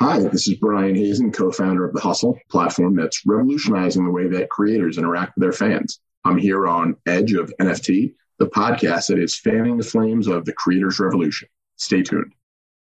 [0.00, 4.28] Hi, this is Brian Hazan, co founder of The HUSL, platform that's revolutionizing the way
[4.28, 5.98] that creators interact with their fans.
[6.24, 10.52] I'm here on Edge of NFT, the podcast that is fanning the flames of the
[10.52, 11.48] creators' revolution.
[11.78, 12.32] Stay tuned.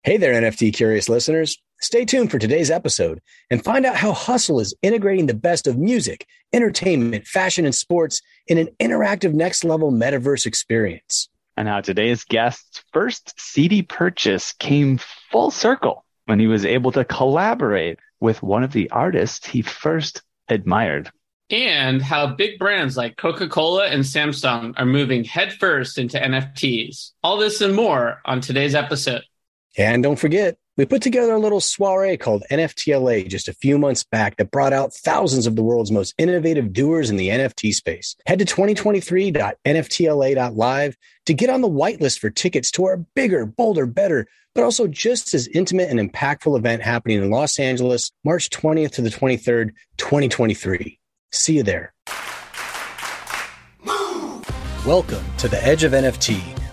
[0.04, 1.62] Hey there, NFT curious listeners.
[1.82, 3.20] Stay tuned for today's episode
[3.50, 8.22] and find out how HUSL is integrating the best of music, entertainment, fashion, and sports
[8.48, 11.28] in an interactive next level metaverse experience.
[11.58, 14.98] And how today's guest's first CD purchase came
[15.30, 20.22] full circle when he was able to collaborate with one of the artists he first
[20.48, 21.12] admired.
[21.50, 27.12] And how big brands like Coca Cola and Samsung are moving headfirst into NFTs.
[27.24, 29.24] All this and more on today's episode.
[29.78, 34.04] And don't forget, we put together a little soiree called NFTLA just a few months
[34.04, 38.16] back that brought out thousands of the world's most innovative doers in the NFT space.
[38.26, 44.28] Head to 2023.nftla.live to get on the whitelist for tickets to our bigger, bolder, better,
[44.56, 49.02] but also just as intimate and impactful event happening in Los Angeles, March 20th to
[49.02, 51.00] the 23rd, 2023.
[51.32, 51.94] See you there.
[54.86, 56.61] Welcome to the Edge of NFT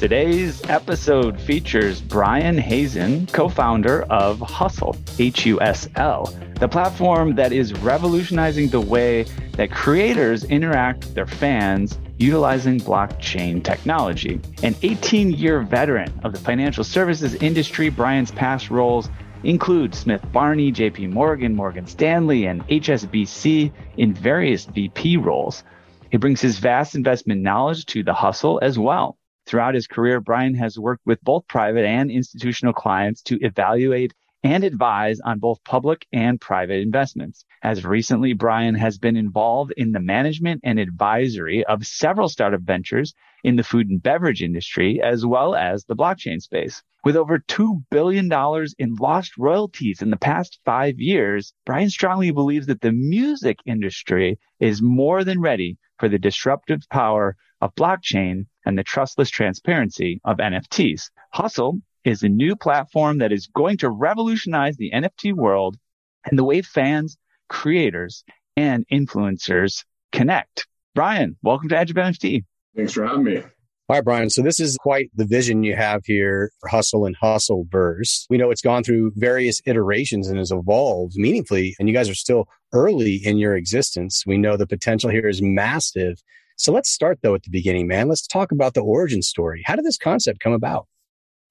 [0.00, 7.34] Today's episode features Brian Hazan, co founder of HUSL, H U S L, the platform
[7.34, 9.24] that is revolutionizing the way
[9.58, 14.40] that creators interact with their fans utilizing blockchain technology.
[14.62, 19.10] An 18 year veteran of the financial services industry, Brian's past roles
[19.44, 25.62] include Smith Barney, JP Morgan, Morgan Stanley, and HSBC in various VP roles.
[26.10, 29.18] He brings his vast investment knowledge to the HUSL as well.
[29.46, 34.64] Throughout his career, Brian has worked with both private and institutional clients to evaluate and
[34.64, 37.44] advise on both public and private investments.
[37.62, 43.12] As recently, Brian has been involved in the management and advisory of several startup ventures
[43.44, 46.82] in the food and beverage industry, as well as the blockchain space.
[47.02, 48.30] With over $2 billion
[48.78, 54.38] in lost royalties in the past five years, Brian strongly believes that the music industry
[54.58, 60.38] is more than ready for the disruptive power of blockchain and the trustless transparency of
[60.38, 61.10] NFTs.
[61.34, 65.76] HUSL is a new platform that is going to revolutionize the NFT world
[66.24, 67.16] and the way fans,
[67.48, 68.24] creators,
[68.56, 70.66] and influencers connect.
[70.94, 72.44] Brian, welcome to Edge of NFT.
[72.76, 73.42] Thanks for having me.
[73.90, 74.30] All right, Brian.
[74.30, 78.26] So this is quite the vision you have here for HUSL and HUSL Hustleverse.
[78.30, 82.14] We know it's gone through various iterations and has evolved meaningfully, and you guys are
[82.14, 84.22] still early in your existence.
[84.24, 86.22] We know the potential here is massive.
[86.60, 88.08] So let's start though at the beginning, man.
[88.08, 89.62] Let's talk about the origin story.
[89.64, 90.86] How did this concept come about?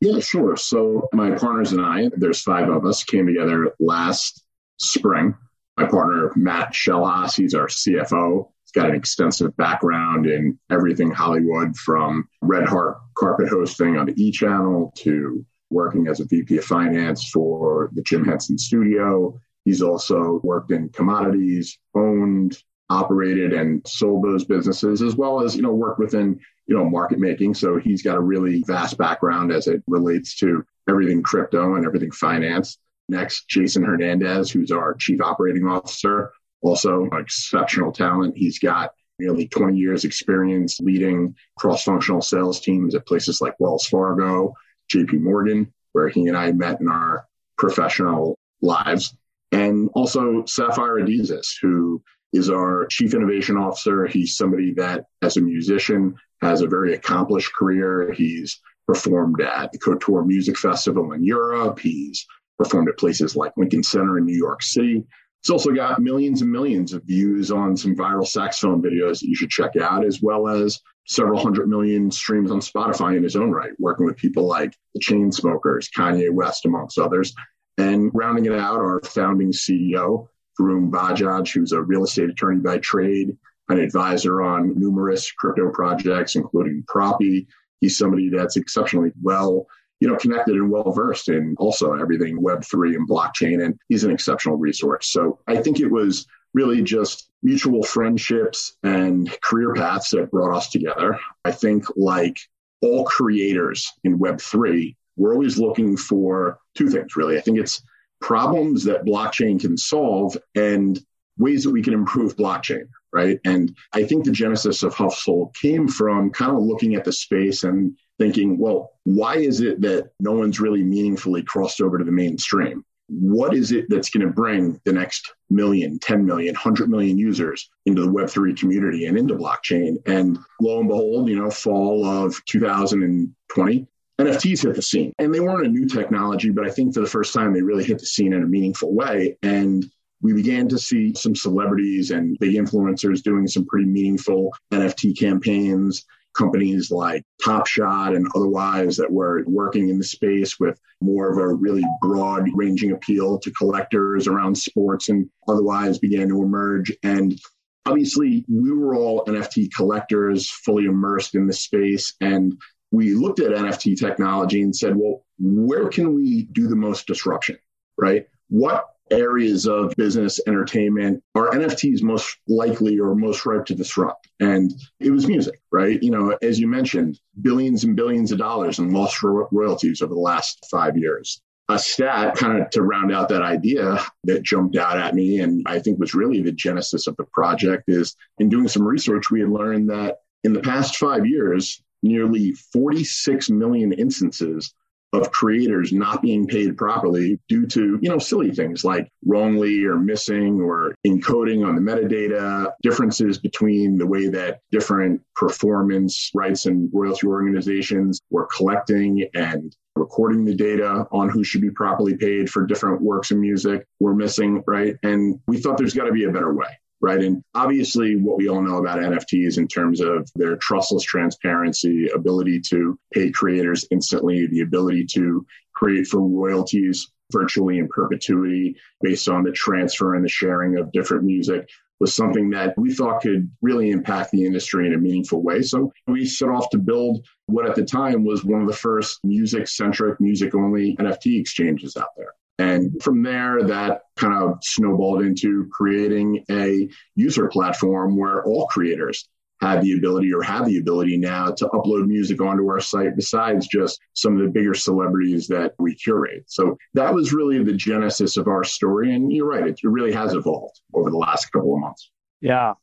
[0.02, 0.56] Yeah, sure.
[0.56, 4.46] So my partners and I, there's five of us, came together last
[4.78, 5.34] spring.
[5.78, 8.52] My partner, Matt Shellhaas, he's our CFO.
[8.64, 14.24] He's got an extensive background in everything Hollywood from Red Heart carpet hosting on the
[14.24, 19.40] E Channel to working as a VP of finance for the Jim Henson studio.
[19.66, 25.62] He's also worked in commodities, owned operated and sold those businesses as well as you
[25.62, 27.54] know work within you know market making.
[27.54, 32.12] So he's got a really vast background as it relates to everything crypto and everything
[32.12, 32.78] finance.
[33.08, 38.38] Next jason hernandez who's our chief operating officer also exceptional talent.
[38.38, 44.54] He's got nearly 20 years experience leading cross-functional sales teams at places like wells fargo
[44.94, 47.28] jp morgan where he and i met in our
[47.60, 49.16] professional lives.
[49.52, 52.02] And also sapphire adizes who
[52.34, 54.06] is our chief innovation officer.
[54.08, 58.12] He's somebody that, as a musician, has a very accomplished career.
[58.12, 61.80] He's performed at the Couture Music Festival in Europe.
[61.80, 62.26] He's
[62.58, 65.06] performed at places like Lincoln Center in New York City.
[65.42, 69.36] He's also got millions and millions of views on some viral saxophone videos that you
[69.36, 73.52] should check out, as well as several hundred million streams on Spotify in his own
[73.52, 77.34] right, working with people like the Chainsmokers, Kanye West, amongst others.
[77.78, 80.28] And rounding it out, our founding CEO,
[80.60, 83.38] Varun Bajaj, who's a real estate attorney by trade,
[83.70, 87.48] an advisor on numerous crypto projects, including Propy.
[87.82, 89.68] He's somebody that's exceptionally well,
[90.00, 93.64] you know, connected and well versed in also everything Web3 and blockchain.
[93.64, 95.08] And he's an exceptional resource.
[95.08, 100.70] So I think it was really just mutual friendships and career paths that brought us
[100.70, 101.20] together.
[101.46, 102.40] I think like
[102.82, 107.38] all creators in Web3, we're always looking for two things really.
[107.38, 107.82] I think it's
[108.22, 111.00] problems that blockchain can solve and
[111.38, 113.40] ways that we can improve blockchain, right?
[113.46, 117.64] And I think the genesis of HUSL came from kind of looking at the space
[117.64, 122.12] and thinking, well, why is it that no one's really meaningfully crossed over to the
[122.12, 122.84] mainstream?
[123.08, 127.68] What is it that's going to bring the next million, 10 million, 100 million users
[127.88, 129.96] into the Web3 community and into blockchain?
[130.06, 133.88] And lo and behold, you know, fall of 2020,
[134.20, 135.14] NFTs hit the scene.
[135.18, 137.86] And they weren't a new technology, but I think for the first time, they really
[137.86, 139.38] hit the scene in a meaningful way.
[139.44, 139.90] And
[140.22, 146.06] we began to see some celebrities and big influencers doing some pretty meaningful NFT campaigns.
[146.38, 151.38] Companies like Top Shot and otherwise that were working in the space with more of
[151.38, 156.96] a really broad ranging appeal to collectors around sports and otherwise began to emerge.
[157.04, 157.40] And
[157.86, 162.14] obviously, we were all NFT collectors, fully immersed in the space.
[162.22, 162.56] And
[162.92, 167.58] we looked at NFT technology and said, well, where can we do the most disruption,
[167.98, 168.28] right?
[168.50, 174.28] What areas of business entertainment are NFTs most likely or most ripe to disrupt?
[174.40, 176.02] And it was music, right?
[176.02, 180.20] You know, as you mentioned, billions and billions of dollars in lost royalties over the
[180.20, 181.42] last five years.
[181.72, 185.64] A stat kind of to round out that idea that jumped out at me and
[185.68, 189.42] I think was really the genesis of the project is in doing some research, we
[189.42, 194.74] had learned that in the past five years, nearly 46 million instances
[195.12, 199.98] of creators not being paid properly due to, you know, silly things like wrongly or
[199.98, 206.90] missing or encoding on the metadata, differences between the way that different performance rights and
[206.94, 212.66] royalty organizations were collecting and recording the data on who should be properly paid for
[212.66, 214.96] different works of music were missing, right?
[215.04, 216.68] And we thought there's got to be a better way
[217.02, 217.22] right?
[217.22, 222.62] And obviously, what we all know about NFTs in terms of their trustless transparency, ability
[222.70, 229.44] to pay creators instantly, the ability to create for royalties virtually in perpetuity based on
[229.44, 231.70] the transfer and the sharing of different music
[232.00, 235.62] was something that we thought could really impact the industry in a meaningful way.
[235.62, 239.20] So we set off to build what at the time was one of the first
[239.24, 242.34] music centric, music only NFT exchanges out there.
[242.60, 249.28] And from there, that kind of snowballed into creating a user platform where all creators
[249.62, 253.68] had the ability or have the ability now to upload music onto our site besides
[253.68, 256.44] just some of the bigger celebrities that we curate.
[256.48, 259.14] So that was really the genesis of our story.
[259.14, 262.12] And you're right, it really has evolved over the last couple of months.
[262.42, 262.74] Yeah.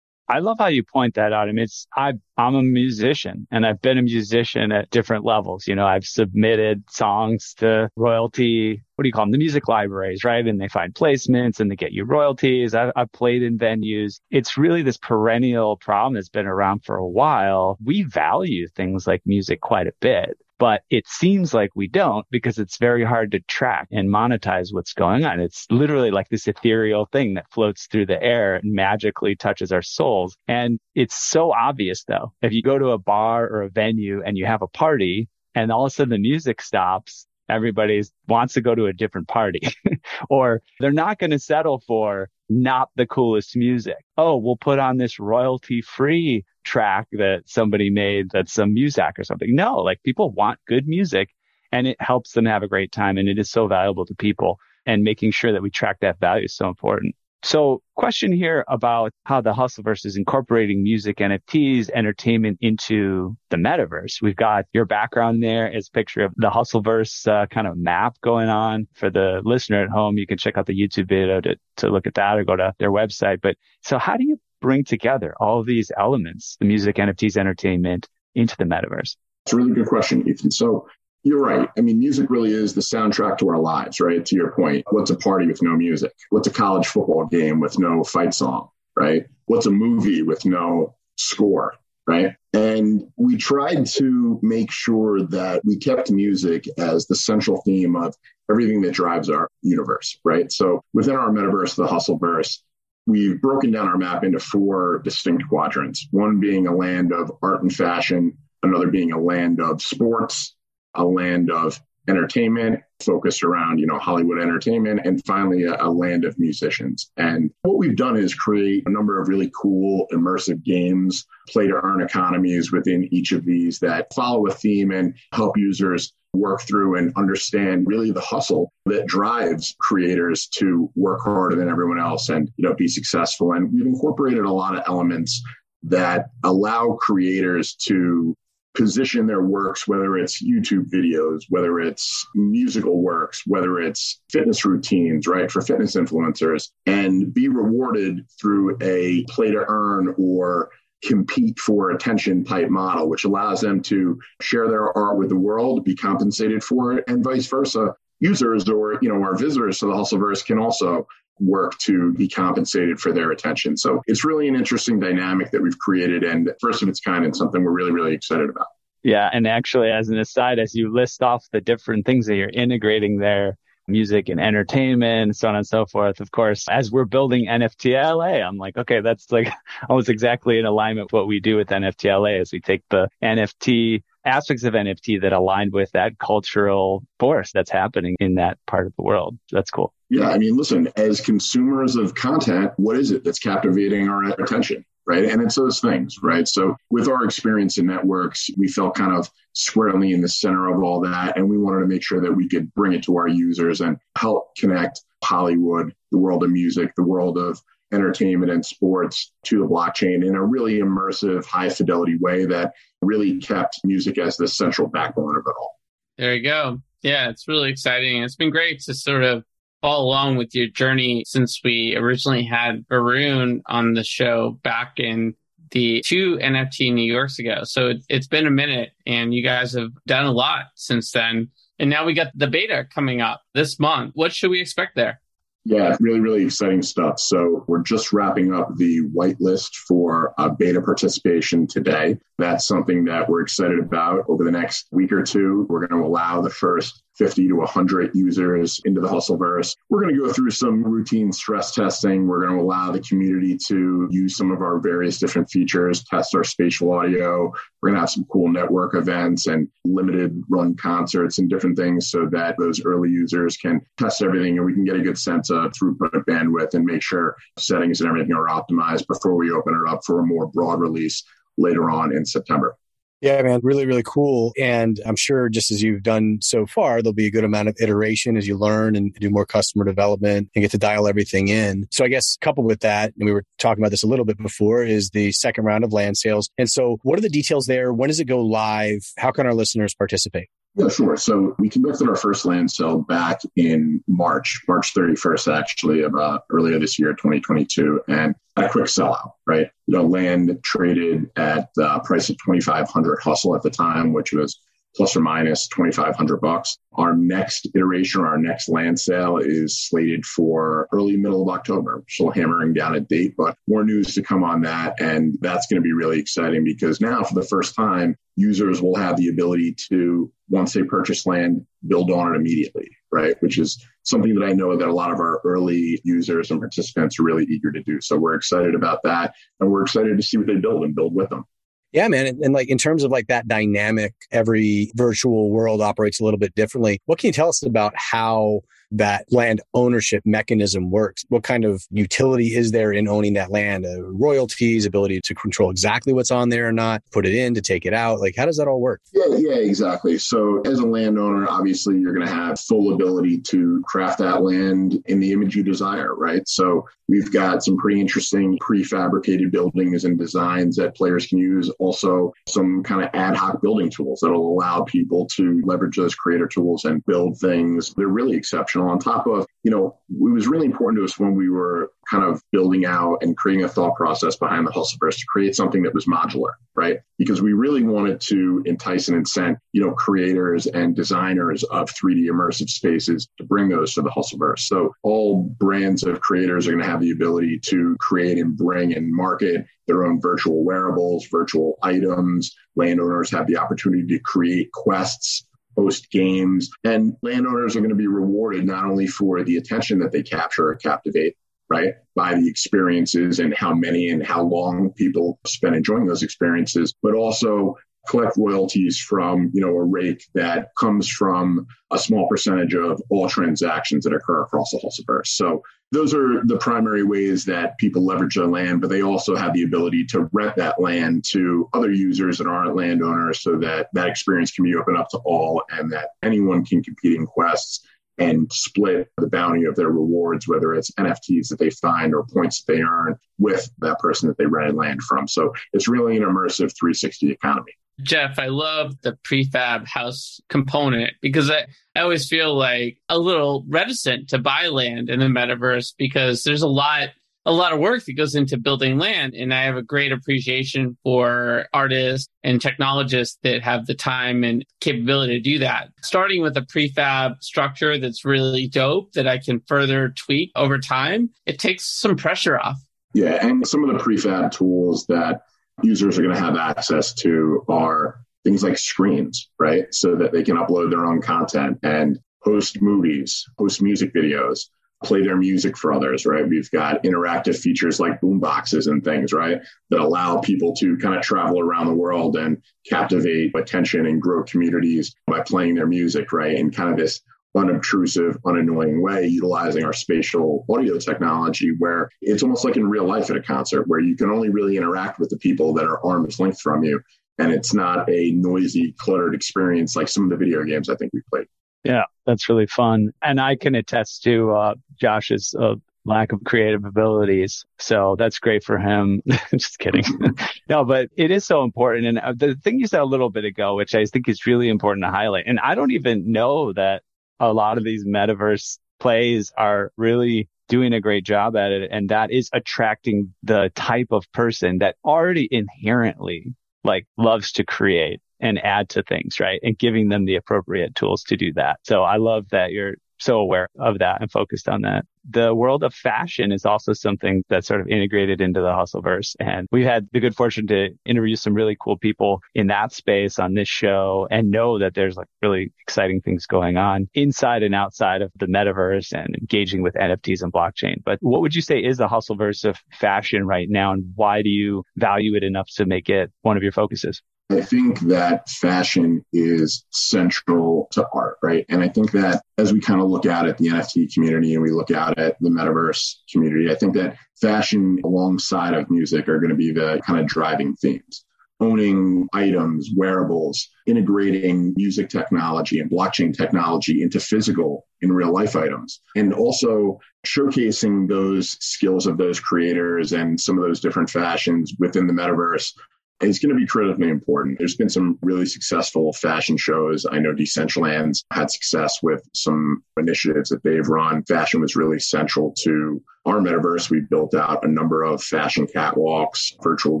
[0.30, 1.48] I love how you point that out.
[1.48, 5.66] I mean, it's, I, I'm a musician and I've been a musician at different levels.
[5.66, 9.32] You know, I've submitted songs to royalty, what do you call them?
[9.32, 10.46] The music libraries, right?
[10.46, 12.76] And they find placements and they get you royalties.
[12.76, 14.20] I've, I've played in venues.
[14.30, 17.76] It's really this perennial problem that's been around for a while.
[17.84, 22.58] We value things like music quite a bit but it seems like we don't because
[22.58, 25.40] it's very hard to track and monetize what's going on.
[25.40, 29.80] It's literally like this ethereal thing that floats through the air and magically touches our
[29.80, 30.36] souls.
[30.46, 32.34] And it's so obvious though.
[32.42, 35.72] If you go to a bar or a venue and you have a party and
[35.72, 39.60] all of a sudden the music stops, everybody wants to go to a different party
[40.30, 44.04] or they're not going to settle for not the coolest music.
[44.16, 49.24] Oh, we'll put on this royalty free track that somebody made that's some Muzak or
[49.24, 49.54] something.
[49.54, 51.30] No, like people want good music
[51.72, 53.18] and it helps them have a great time.
[53.18, 56.46] And it is so valuable to people and making sure that we track that value
[56.46, 57.14] is so important.
[57.42, 64.20] So question here about how the Hustleverse is incorporating music, NFTs, entertainment into the metaverse.
[64.20, 68.16] We've got your background there as a picture of the Hustleverse uh, kind of map
[68.20, 70.18] going on for the listener at home.
[70.18, 72.74] You can check out the YouTube video to, to look at that or go to
[72.78, 73.40] their website.
[73.40, 78.54] But so how do you bring together all these elements, the music, NFTs, entertainment into
[78.58, 79.16] the metaverse?
[79.46, 80.50] It's a really good question, Ethan.
[80.50, 80.86] So
[81.22, 81.68] you're right.
[81.76, 84.24] I mean, music really is the soundtrack to our lives, right?
[84.24, 86.12] To your point, what's a party with no music?
[86.30, 89.26] What's a college football game with no fight song, right?
[89.46, 91.74] What's a movie with no score,
[92.06, 92.34] right?
[92.54, 98.14] And we tried to make sure that we kept music as the central theme of
[98.50, 100.50] everything that drives our universe, right?
[100.50, 102.58] So within our metaverse, the Hustleverse,
[103.06, 107.62] we've broken down our map into four distinct quadrants one being a land of art
[107.62, 110.56] and fashion, another being a land of sports,
[110.94, 116.24] a land of entertainment focused around you know hollywood entertainment and finally a, a, land
[116.24, 117.10] of musicians.
[117.16, 121.80] And what we've done is create a number of really cool immersive games play to
[121.82, 126.96] earn economies within each of these that follow a theme and help users work through
[126.96, 132.50] and understand really the hustle that drives creators to work harder than everyone else and
[132.56, 133.52] you know be successful.
[133.52, 135.42] And we've incorporated a lot of elements
[135.82, 138.34] that allow creators to
[138.74, 145.26] position their works, whether it's YouTube videos, whether it's musical works, whether it's fitness routines,
[145.26, 150.70] right, for fitness influencers, and be rewarded through a play to earn or
[151.02, 155.84] compete for attention type model, which allows them to share their art with the world,
[155.84, 157.94] be compensated for it, and vice versa.
[158.22, 161.06] Users or you know our visitors to the Hustleverse can also
[161.38, 163.76] work to be compensated for their attention.
[163.76, 167.34] So it's really an interesting dynamic that we've created and first of its kind and
[167.34, 168.66] something we're really, really excited about.
[169.02, 169.30] Yeah.
[169.32, 173.18] And actually, as an aside, as you list off the different things that you're integrating
[173.18, 173.56] there,
[173.90, 176.20] music and entertainment, so on and so forth.
[176.20, 179.52] Of course, as we're building NFTLA, I'm like, okay, that's like
[179.88, 184.02] almost exactly in alignment with what we do with NFTLA as we take the NFT
[184.24, 188.94] aspects of NFT that align with that cultural force that's happening in that part of
[188.96, 189.38] the world.
[189.50, 189.94] That's cool.
[190.08, 194.84] Yeah, I mean, listen, as consumers of content, what is it that's captivating our attention?
[195.06, 195.24] Right.
[195.24, 196.46] And it's those things, right?
[196.46, 200.82] So, with our experience in networks, we felt kind of squarely in the center of
[200.84, 201.36] all that.
[201.36, 203.96] And we wanted to make sure that we could bring it to our users and
[204.16, 207.60] help connect Hollywood, the world of music, the world of
[207.92, 213.38] entertainment and sports to the blockchain in a really immersive, high fidelity way that really
[213.38, 215.80] kept music as the central backbone of it all.
[216.18, 216.80] There you go.
[217.02, 218.22] Yeah, it's really exciting.
[218.22, 219.44] It's been great to sort of
[219.80, 225.34] follow along with your journey since we originally had Varun on the show back in
[225.70, 227.60] the two NFT New Yorks ago.
[227.64, 231.48] So it's been a minute and you guys have done a lot since then.
[231.78, 234.12] And now we got the beta coming up this month.
[234.14, 235.20] What should we expect there?
[235.64, 237.20] Yeah, really, really exciting stuff.
[237.20, 242.18] So we're just wrapping up the whitelist for uh, beta participation today.
[242.38, 244.24] That's something that we're excited about.
[244.28, 248.12] Over the next week or two, we're going to allow the first 50 to 100
[248.14, 249.76] users into the Hustleverse.
[249.90, 252.26] We're going to go through some routine stress testing.
[252.26, 256.34] We're going to allow the community to use some of our various different features, test
[256.34, 257.52] our spatial audio.
[257.82, 262.10] We're going to have some cool network events and limited run concerts and different things
[262.10, 265.50] so that those early users can test everything and we can get a good sense
[265.50, 269.92] of throughput bandwidth and make sure settings and everything are optimized before we open it
[269.92, 271.22] up for a more broad release
[271.58, 272.78] later on in September.
[273.20, 274.54] Yeah, man, really, really cool.
[274.58, 277.76] And I'm sure just as you've done so far, there'll be a good amount of
[277.78, 281.86] iteration as you learn and do more customer development and get to dial everything in.
[281.90, 284.38] So I guess coupled with that, and we were talking about this a little bit
[284.38, 286.48] before, is the second round of land sales.
[286.56, 287.92] And so what are the details there?
[287.92, 289.04] When does it go live?
[289.18, 290.48] How can our listeners participate?
[290.76, 291.16] Yeah, sure.
[291.16, 296.38] So we conducted our first land sale back in March, March 31st, actually, about uh,
[296.50, 299.68] earlier this year, 2022, and a quick sellout, right?
[299.86, 304.60] You know, land traded at the price of 2,500 hustle at the time, which was
[304.96, 306.78] plus or minus 2,500 bucks.
[306.94, 312.02] Our next iteration our next land sale is slated for early middle of October.
[312.08, 315.00] Still hammering down a date, but more news to come on that.
[315.00, 318.96] And that's going to be really exciting because now for the first time, users will
[318.96, 323.40] have the ability to, once they purchase land, build on it immediately, right?
[323.40, 327.20] Which is something that I know that a lot of our early users and participants
[327.20, 328.00] are really eager to do.
[328.00, 329.34] So we're excited about that.
[329.60, 331.44] And we're excited to see what they build and build with them.
[331.92, 332.26] Yeah, man.
[332.26, 336.38] And, and, like in terms of like that dynamic, every virtual world operates a little
[336.38, 337.00] bit differently.
[337.06, 338.60] What can you tell us about how
[338.92, 341.24] that land ownership mechanism works.
[341.28, 343.86] What kind of utility is there in owning that land?
[343.86, 347.60] Uh, royalties, ability to control exactly what's on there or not, put it in to
[347.60, 348.20] take it out.
[348.20, 349.00] Like, how does that all work?
[349.12, 350.18] Yeah, yeah, exactly.
[350.18, 355.02] So, as a landowner, obviously, you're going to have full ability to craft that land
[355.06, 356.46] in the image you desire, right?
[356.48, 361.70] So, we've got some pretty interesting prefabricated buildings and designs that players can use.
[361.78, 366.46] Also, some kind of ad hoc building tools that'll allow people to leverage those creator
[366.46, 367.92] tools and build things.
[367.94, 371.34] They're really exceptional on top of, you know, it was really important to us when
[371.34, 375.26] we were kind of building out and creating a thought process behind the Hustleverse to
[375.26, 376.98] create something that was modular, right?
[377.18, 382.26] Because we really wanted to entice and incent, you know, creators and designers of 3D
[382.26, 384.60] immersive spaces to bring those to the Hustleverse.
[384.60, 388.94] So all brands of creators are going to have the ability to create and bring
[388.94, 392.56] and market their own virtual wearables, virtual items.
[392.76, 395.44] Landowners have the opportunity to create quests
[395.76, 400.12] host games, and landowners are going to be rewarded not only for the attention that
[400.12, 401.36] they capture or captivate,
[401.68, 406.94] right, by the experiences and how many and how long people spend enjoying those experiences,
[407.02, 407.76] but also
[408.08, 413.28] collect royalties from you know a rake that comes from a small percentage of all
[413.28, 415.28] transactions that occur across the Hustleverse.
[415.28, 419.52] So those are the primary ways that people leverage their land, but they also have
[419.52, 424.08] the ability to rent that land to other users that aren't landowners so that that
[424.08, 427.84] experience can be open up to all and that anyone can compete in quests
[428.18, 432.62] and split the bounty of their rewards, whether it's NFTs that they find or points
[432.62, 435.26] that they earn with that person that they rented land from.
[435.26, 437.72] So it's really an immersive 360 economy.
[438.02, 443.64] Jeff, I love the prefab house component because I, I always feel like a little
[443.68, 447.10] reticent to buy land in the metaverse because there's a lot
[447.46, 449.34] a lot of work that goes into building land.
[449.34, 454.64] And I have a great appreciation for artists and technologists that have the time and
[454.80, 455.88] capability to do that.
[456.02, 461.30] Starting with a prefab structure that's really dope that I can further tweak over time,
[461.46, 462.78] it takes some pressure off.
[463.14, 463.44] Yeah.
[463.44, 465.42] And some of the prefab tools that
[465.82, 469.92] users are going to have access to are things like screens, right?
[469.92, 474.68] So that they can upload their own content and host movies, host music videos,
[475.02, 476.46] play their music for others, right?
[476.46, 479.60] We've got interactive features like boom boxes and things, right?
[479.90, 484.42] That allow people to kind of travel around the world and captivate attention and grow
[484.44, 486.54] communities by playing their music, right?
[486.54, 487.20] In kind of this
[487.56, 493.30] unobtrusive, unannoying way, utilizing our spatial audio technology where it's almost like in real life
[493.30, 496.38] at a concert where you can only really interact with the people that are arm's
[496.38, 497.00] length from you.
[497.38, 501.12] And it's not a noisy, cluttered experience like some of the video games I think
[501.12, 501.46] we played.
[501.84, 503.10] Yeah, that's really fun.
[503.22, 507.64] And I can attest to uh, Josh's uh, lack of creative abilities.
[507.78, 509.22] So that's great for him.
[509.50, 510.04] Just kidding.
[510.68, 512.06] no, but it is so important.
[512.06, 514.68] And uh, the thing you said a little bit ago, which I think is really
[514.68, 517.02] important to highlight, and I don't even know that
[517.40, 521.90] a lot of these metaverse plays are really doing a great job at it.
[521.90, 526.54] And that is attracting the type of person that already inherently
[526.84, 529.60] like loves to create and add to things, right?
[529.62, 531.80] And giving them the appropriate tools to do that.
[531.82, 535.04] So I love that you're so aware of that and focused on that.
[535.28, 539.36] The world of fashion is also something that's sort of integrated into the hustleverse.
[539.38, 543.38] And we've had the good fortune to interview some really cool people in that space
[543.38, 547.74] on this show and know that there's like really exciting things going on inside and
[547.74, 551.02] outside of the metaverse and engaging with NFTs and blockchain.
[551.04, 553.92] But what would you say is the hustleverse of fashion right now?
[553.92, 557.22] And why do you value it enough to make it one of your focuses?
[557.50, 561.66] I think that fashion is central to art, right?
[561.68, 564.62] And I think that as we kind of look out at the NFT community and
[564.62, 569.40] we look out at the metaverse community, I think that fashion alongside of music are
[569.40, 571.24] going to be the kind of driving themes.
[571.58, 579.02] Owning items, wearables, integrating music technology and blockchain technology into physical in real life items,
[579.14, 585.06] and also showcasing those skills of those creators and some of those different fashions within
[585.06, 585.72] the metaverse
[586.20, 587.58] is going to be critically important.
[587.58, 590.04] There's been some really successful fashion shows.
[590.10, 594.22] I know Decentraland's had success with some initiatives that they've run.
[594.24, 596.90] Fashion was really central to our metaverse.
[596.90, 600.00] We built out a number of fashion catwalks, virtual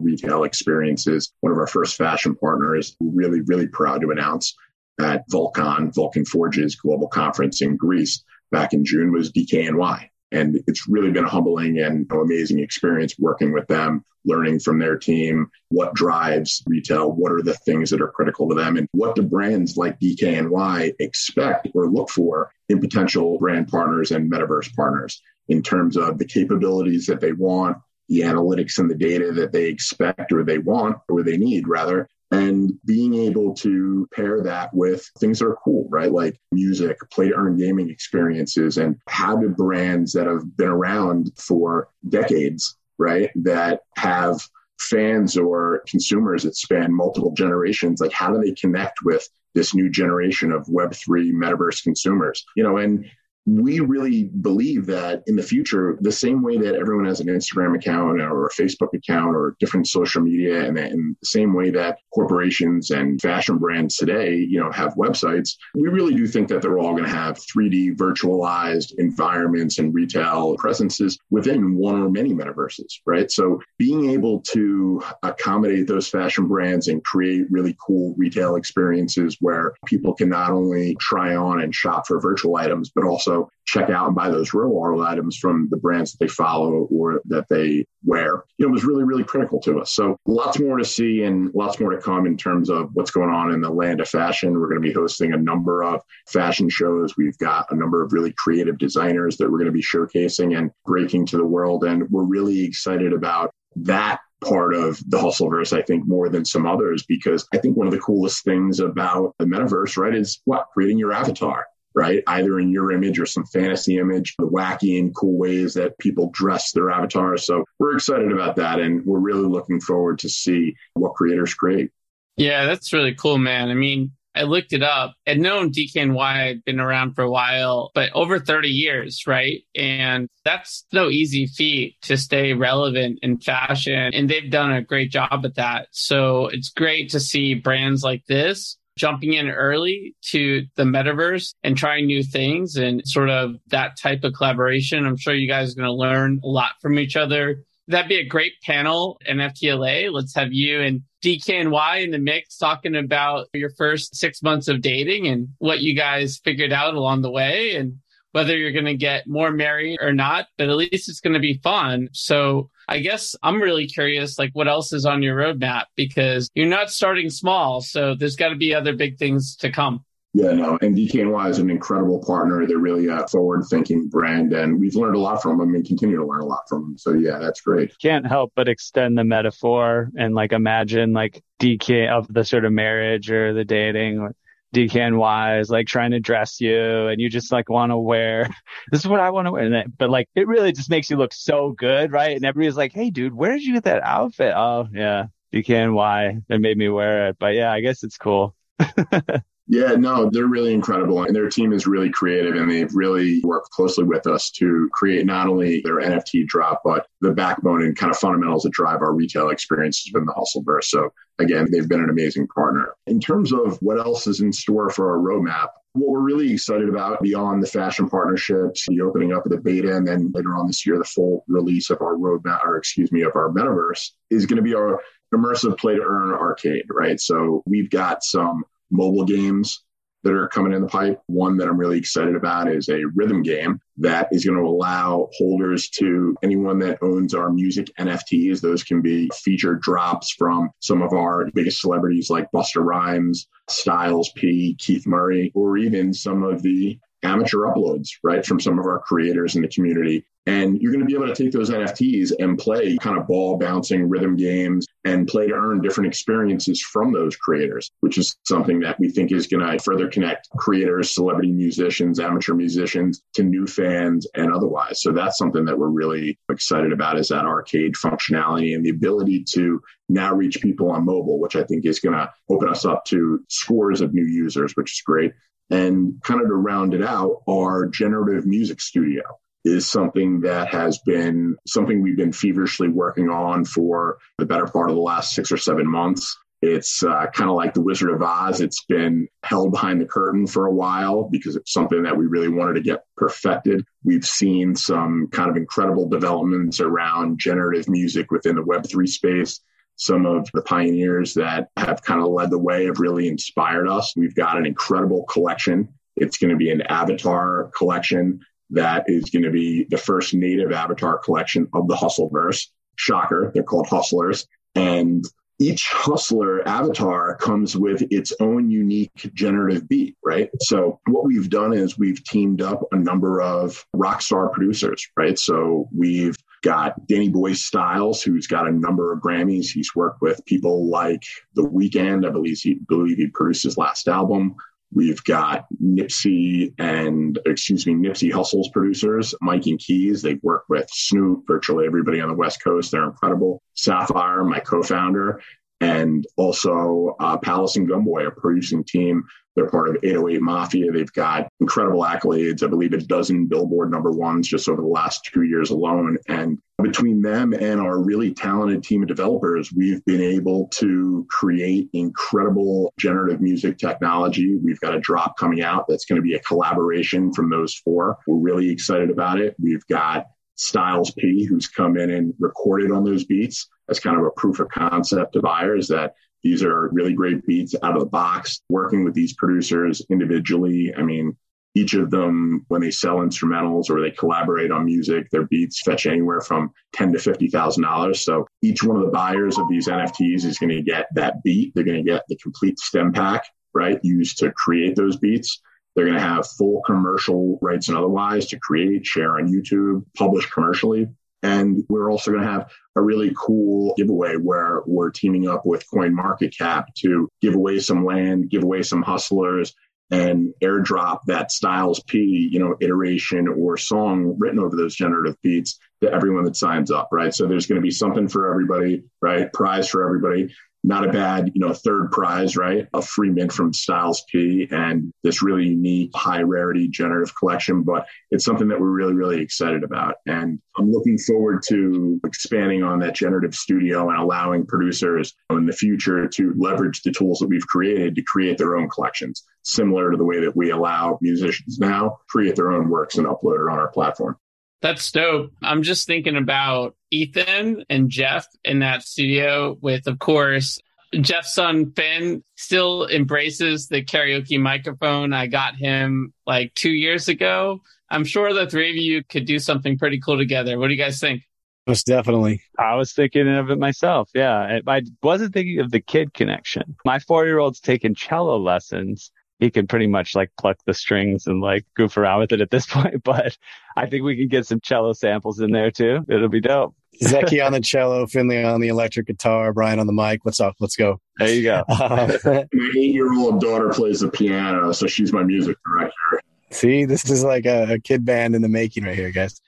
[0.00, 1.32] retail experiences.
[1.40, 4.54] One of our first fashion partners, really, really proud to announce
[5.00, 10.09] at Vulcan, Vulcan Forged's global conference in Greece back in June was DKNY.
[10.32, 14.96] And it's really been a humbling and amazing experience working with them, learning from their
[14.96, 19.16] team, what drives retail, what are the things that are critical to them, and what
[19.16, 25.20] do brands like DKNY expect or look for in potential brand partners and metaverse partners
[25.48, 29.66] in terms of the capabilities that they want, the analytics and the data that they
[29.66, 35.04] expect or they want or they need rather, and being able to pair that with
[35.18, 36.12] things that are cool, right?
[36.12, 41.32] Like music, play to earn gaming experiences, and how do brands that have been around
[41.36, 44.40] for decades, right, that have
[44.78, 49.90] fans or consumers that span multiple generations, like how do they connect with this new
[49.90, 52.44] generation of Web3 metaverse consumers?
[52.56, 53.04] You know, and
[53.46, 57.74] we really believe that in the future, the same way that everyone has an Instagram
[57.74, 62.90] account or a Facebook account or different social media, and the same way that corporations
[62.90, 66.92] and fashion brands today, you know, have websites, we really do think that they're all
[66.92, 73.30] going to have 3D virtualized environments and retail presences within one or many metaverses, right?
[73.30, 79.72] So being able to accommodate those fashion brands and create really cool retail experiences where
[79.86, 83.88] people can not only try on and shop for virtual items, but also also check
[83.88, 87.48] out and buy those real world items from the brands that they follow or that
[87.48, 88.42] they wear.
[88.58, 89.94] You know, was really, really critical to us.
[89.94, 93.30] So lots more to see and lots more to come in terms of what's going
[93.30, 94.58] on in the land of fashion.
[94.58, 97.16] We're going to be hosting a number of fashion shows.
[97.16, 100.70] We've got a number of really creative designers that we're going to be showcasing and
[100.84, 101.84] breaking to the world.
[101.84, 106.66] And we're really excited about that part of the hustleverse, I think, more than some
[106.66, 110.66] others, because I think one of the coolest things about the metaverse, right, is what?
[110.72, 112.22] Creating your avatar right?
[112.26, 116.30] Either in your image or some fantasy image, the wacky and cool ways that people
[116.32, 117.46] dress their avatars.
[117.46, 118.80] So we're excited about that.
[118.80, 121.90] And we're really looking forward to see what creators create.
[122.36, 123.68] Yeah, that's really cool, man.
[123.68, 127.90] I mean, I looked it up and known DKNY had been around for a while,
[127.94, 129.62] but over 30 years, right?
[129.74, 134.12] And that's no easy feat to stay relevant in fashion.
[134.14, 135.88] And they've done a great job at that.
[135.90, 141.76] So it's great to see brands like this jumping in early to the metaverse and
[141.76, 145.06] trying new things and sort of that type of collaboration.
[145.06, 147.64] I'm sure you guys are going to learn a lot from each other.
[147.88, 150.12] That'd be a great panel, NFTLA.
[150.12, 154.80] Let's have you and DKNY in the mix talking about your first six months of
[154.80, 157.96] dating and what you guys figured out along the way and
[158.32, 161.40] whether you're going to get more married or not, but at least it's going to
[161.40, 162.08] be fun.
[162.12, 166.66] So I guess I'm really curious, like what else is on your roadmap because you're
[166.66, 167.80] not starting small.
[167.80, 170.04] So there's got to be other big things to come.
[170.32, 172.64] Yeah, no, and DKNY is an incredible partner.
[172.64, 176.24] They're really a forward-thinking brand, and we've learned a lot from them and continue to
[176.24, 176.98] learn a lot from them.
[176.98, 177.98] So yeah, that's great.
[178.00, 182.70] Can't help but extend the metaphor and like imagine like DK of the sort of
[182.70, 184.32] marriage or the dating.
[184.74, 188.48] DKNY is like trying to dress you, and you just like want to wear.
[188.90, 191.32] This is what I want to wear, but like it really just makes you look
[191.32, 192.36] so good, right?
[192.36, 196.44] And everybody's like, "Hey, dude, where did you get that outfit?" Oh, yeah, DKNY.
[196.48, 198.54] They made me wear it, but yeah, I guess it's cool.
[199.72, 201.22] Yeah, no, they're really incredible.
[201.22, 205.24] And their team is really creative and they've really worked closely with us to create
[205.24, 209.14] not only their NFT drop, but the backbone and kind of fundamentals that drive our
[209.14, 210.86] retail experience has been the Hustleverse.
[210.86, 212.94] So again, they've been an amazing partner.
[213.06, 216.88] In terms of what else is in store for our roadmap, what we're really excited
[216.88, 220.66] about beyond the fashion partnerships, the opening up of the beta, and then later on
[220.66, 224.46] this year, the full release of our roadmap, or excuse me, of our metaverse is
[224.46, 225.00] going to be our
[225.32, 227.20] immersive play to earn arcade, right?
[227.20, 229.82] So we've got some mobile games
[230.22, 231.20] that are coming in the pipe.
[231.26, 235.28] One that I'm really excited about is a rhythm game that is going to allow
[235.32, 238.60] holders to anyone that owns our music NFTs.
[238.60, 244.30] Those can be featured drops from some of our biggest celebrities like Busta Rhymes, Styles
[244.36, 249.00] P, Keith Murray, or even some of the amateur uploads, right, from some of our
[249.00, 250.24] creators in the community.
[250.46, 253.58] And you're going to be able to take those NFTs and play kind of ball
[253.58, 258.80] bouncing rhythm games and play to earn different experiences from those creators, which is something
[258.80, 263.66] that we think is going to further connect creators, celebrity musicians, amateur musicians to new
[263.66, 265.02] fans and otherwise.
[265.02, 269.44] So that's something that we're really excited about is that arcade functionality and the ability
[269.50, 273.04] to now reach people on mobile, which I think is going to open us up
[273.06, 275.32] to scores of new users, which is great.
[275.68, 279.22] And kind of to round it out, our generative music studio
[279.64, 284.90] is something that has been something we've been feverishly working on for the better part
[284.90, 286.36] of the last six or seven months.
[286.62, 288.60] It's uh, kind of like the Wizard of Oz.
[288.60, 292.48] It's been held behind the curtain for a while because it's something that we really
[292.48, 293.84] wanted to get perfected.
[294.04, 299.60] We've seen some kind of incredible developments around generative music within the Web3 space
[300.00, 304.14] some of the pioneers that have kind of led the way have really inspired us.
[304.16, 305.90] We've got an incredible collection.
[306.16, 310.72] It's going to be an avatar collection that is going to be the first native
[310.72, 312.66] avatar collection of the Hustleverse.
[312.96, 314.46] Shocker, they're called Hustlers.
[314.74, 315.24] And
[315.60, 320.48] each hustler avatar comes with its own unique generative beat, right?
[320.62, 325.38] So what we've done is we've teamed up a number of rock star producers, right?
[325.38, 329.70] So we've got Danny Boy Styles, who's got a number of Grammys.
[329.70, 331.22] He's worked with people like
[331.54, 332.26] The Weeknd.
[332.26, 334.56] I believe he believe he produced his last album.
[334.92, 340.20] We've got Nipsey and, excuse me, Nipsey Hussle's producers, Mike and Keys.
[340.20, 342.90] They've worked with Snoop, virtually everybody on the West Coast.
[342.90, 343.62] They're incredible.
[343.74, 345.40] Sapphire, my co-founder,
[345.80, 349.24] and also uh, Pvlace and Gumboy, a producing team
[349.56, 350.92] they're part of 808 Mafia.
[350.92, 352.62] They've got incredible accolades.
[352.62, 356.18] I believe a dozen Billboard number ones just over the last two years alone.
[356.28, 361.90] And between them and our really talented team of developers, we've been able to create
[361.92, 364.56] incredible generative music technology.
[364.56, 368.18] We've got a drop coming out that's going to be a collaboration from those four.
[368.26, 369.56] We're really excited about it.
[369.58, 374.24] We've got Styles P, who's come in and recorded on those beats as kind of
[374.24, 378.06] a proof of concept to buyers that these are really great beats out of the
[378.06, 378.60] box.
[378.68, 381.36] Working with these producers individually, I mean,
[381.74, 386.06] each of them, when they sell instrumentals or they collaborate on music, their beats fetch
[386.06, 388.24] anywhere from ten to fifty thousand dollars.
[388.24, 391.72] So each one of the buyers of these NFTs is going to get that beat.
[391.74, 395.60] They're going to get the complete stem pack, right, used to create those beats.
[395.94, 400.46] They're going to have full commercial rights and otherwise to create, share on YouTube, publish
[400.50, 401.08] commercially.
[401.42, 405.88] And we're also going to have a really cool giveaway where we're teaming up with
[405.90, 409.74] Coin Market Cap to give away some land, give away some hustlers,
[410.10, 415.78] and airdrop that Styles P, you know, iteration or song written over those generative beats
[416.02, 417.32] to everyone that signs up, right?
[417.32, 419.52] So there's going to be something for everybody, right?
[419.52, 420.52] Prize for everybody.
[420.82, 422.86] Not a bad, you know, third prize, right?
[422.94, 427.82] A free mint from Styles P and this really unique, high rarity generative collection.
[427.82, 430.16] But it's something that we're really, really excited about.
[430.26, 435.72] And I'm looking forward to expanding on that generative studio and allowing producers in the
[435.72, 440.16] future to leverage the tools that we've created to create their own collections, similar to
[440.16, 443.78] the way that we allow musicians now create their own works and upload it on
[443.78, 444.36] our platform.
[444.80, 445.50] That's dope.
[445.62, 450.78] I'm just thinking about Ethan and Jeff in that studio with, of course,
[451.20, 455.32] Jeff's son Finn still embraces the karaoke microphone.
[455.32, 457.80] I got him like two years ago.
[458.10, 460.78] I'm sure the three of you could do something pretty cool together.
[460.78, 461.42] What do you guys think?
[461.86, 462.62] Most definitely.
[462.78, 464.30] I was thinking of it myself.
[464.34, 464.80] Yeah.
[464.86, 466.96] I wasn't thinking of the kid connection.
[467.04, 471.46] My four year old's taking cello lessons he can pretty much like pluck the strings
[471.46, 473.22] and like goof around with it at this point.
[473.22, 473.56] But
[473.96, 476.24] I think we can get some cello samples in there too.
[476.28, 476.96] It'll be dope.
[477.22, 480.44] Zeki on the cello, Finley on the electric guitar, Brian on the mic.
[480.44, 480.74] What's up?
[480.80, 481.20] Let's go.
[481.38, 481.84] There you go.
[481.88, 482.32] Um,
[482.72, 486.42] my eight year old daughter plays the piano, so she's my music director.
[486.70, 489.60] See, this is like a, a kid band in the making right here, guys.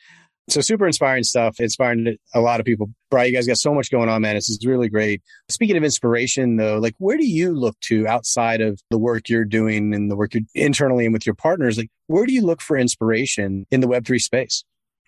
[0.49, 2.91] So super inspiring stuff, inspiring a lot of people.
[3.11, 4.35] Brian, you guys got so much going on, man.
[4.35, 5.23] This is really great.
[5.49, 9.45] Speaking of inspiration though, like where do you look to outside of the work you're
[9.45, 11.79] doing and the work you're internally and with your partners?
[11.79, 14.65] Like where do you look for inspiration in the Web3 space?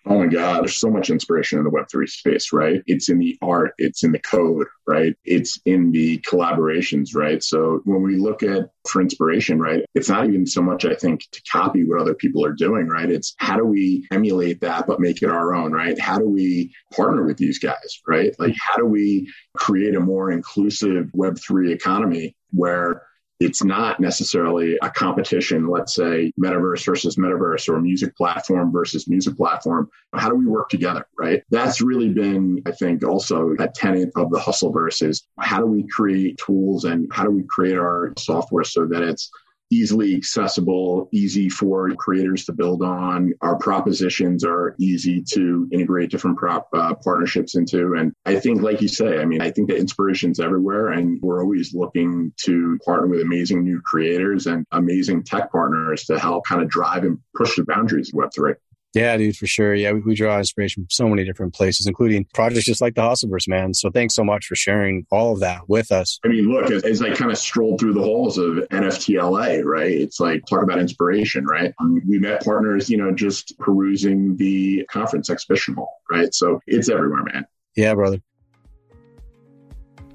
[0.07, 2.81] Oh my God, there's so much inspiration in the Web3 space, right?
[2.85, 5.15] It's in the art, it's in the code, right?
[5.25, 7.43] It's in the collaborations, right?
[7.43, 11.25] So when we look at for inspiration, right, it's not even so much, I think,
[11.31, 13.09] to copy what other people are doing, right?
[13.09, 15.99] It's how do we emulate that, but make it our own, right?
[15.99, 18.33] How do we partner with these guys, right?
[18.37, 23.01] Like, how do we create a more inclusive Web3 economy where
[23.39, 29.35] it's not necessarily a competition, let's say metaverse versus metaverse or music platform versus music
[29.35, 29.89] platform.
[30.13, 31.43] How do we work together, right?
[31.49, 35.85] That's really been, I think, also a tenet of the hustle versus how do we
[35.87, 39.29] create tools and how do we create our software so that it's
[39.75, 43.33] easily accessible, easy for creators to build on.
[43.41, 47.95] Our propositions are easy to integrate different prop uh, partnerships into.
[47.95, 51.41] And I think, like you say, I mean, I think the inspiration's everywhere, and we're
[51.41, 56.61] always looking to partner with amazing new creators and amazing tech partners to help kind
[56.61, 58.55] of drive and push the boundaries of Web3.
[58.95, 59.75] Yeah, dude, for sure.
[59.75, 63.01] Yeah, we, we, draw inspiration from so many different places, including projects just like the
[63.01, 63.73] Hustleverse, man.
[63.73, 66.17] So thanks so much for sharing all of that with us.
[66.23, 69.91] I mean, look, as, as I kind of strolled through the halls of NFTLA, right?
[69.91, 71.73] It's like talk about inspiration, right?
[71.81, 76.33] Um, we met partners, you know, just perusing the conference exhibition hall, right?
[76.33, 77.45] So it's everywhere, man.
[77.75, 78.21] Yeah, brother.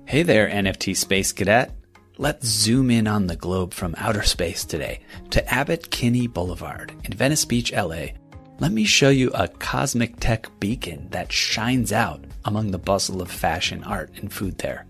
[0.06, 1.76] Hey there, NFT Space Cadet.
[2.16, 7.12] Let's zoom in on the globe from outer space today to Abbott Kinney Boulevard in
[7.12, 8.08] Venice Beach, LA
[8.61, 13.31] let me show you a cosmic tech beacon that shines out among the bustle of
[13.31, 14.85] fashion, art, and food there.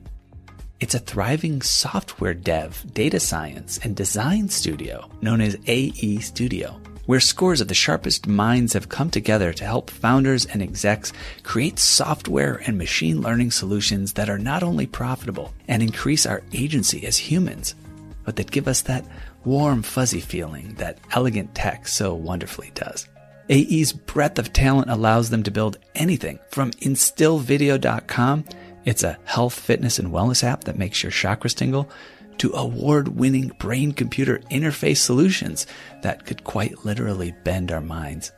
[0.81, 7.21] It's a thriving software dev, data science, and design studio known as AE Studio, where
[7.21, 11.13] scores of the sharpest minds have come together to help founders and execs
[11.45, 17.07] create software and machine learning solutions that are not only profitable and increase our agency
[17.07, 17.77] as humans,
[18.25, 19.05] but that give us that
[19.45, 23.07] warm, fuzzy feeling that elegant tech so wonderfully does.
[23.51, 28.45] AE's breadth of talent allows them to build anything from instillvideo.com.
[28.85, 31.91] It's a health, fitness, and wellness app that makes your chakras tingle
[32.39, 35.67] to award winning brain computer interface solutions
[36.03, 38.33] that could quite literally bend our minds.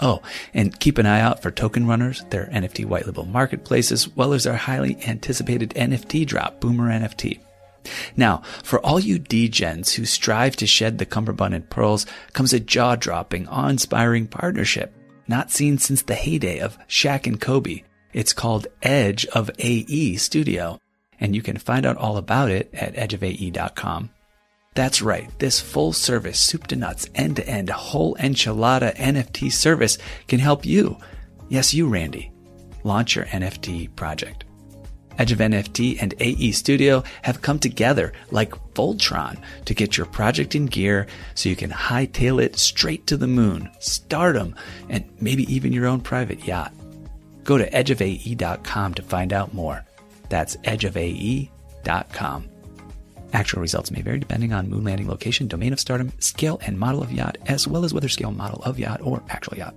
[0.00, 0.22] Oh,
[0.54, 4.32] and keep an eye out for Token Runners, their NFT white label marketplace, as well
[4.32, 7.40] as our highly anticipated NFT drop, Boomer NFT.
[8.16, 12.60] Now, for all you degens who strive to shed the cummerbund and pearls comes a
[12.60, 14.94] jaw-dropping, awe-inspiring partnership,
[15.26, 17.82] not seen since the heyday of Shaq and Kobe.
[18.12, 20.80] It's called Edge of AE Studio,
[21.20, 24.10] and you can find out all about it at edgeofae.com.
[24.74, 29.98] That's right, this full service, soup to nuts, end to end, whole enchilada NFT service
[30.28, 30.96] can help you,
[31.48, 32.32] yes, you, Randy,
[32.84, 34.44] launch your NFT project.
[35.18, 40.54] Edge of NFT and AE Studio have come together like Voltron to get your project
[40.54, 44.54] in gear so you can hightail it straight to the moon, stardom,
[44.88, 46.72] and maybe even your own private yacht.
[47.42, 49.84] Go to edgeofae.com to find out more.
[50.28, 52.48] That's edgeofae.com.
[53.32, 57.02] Actual results may vary depending on moon landing location, domain of stardom, scale and model
[57.02, 59.74] of yacht, as well as whether scale model of yacht or actual yacht.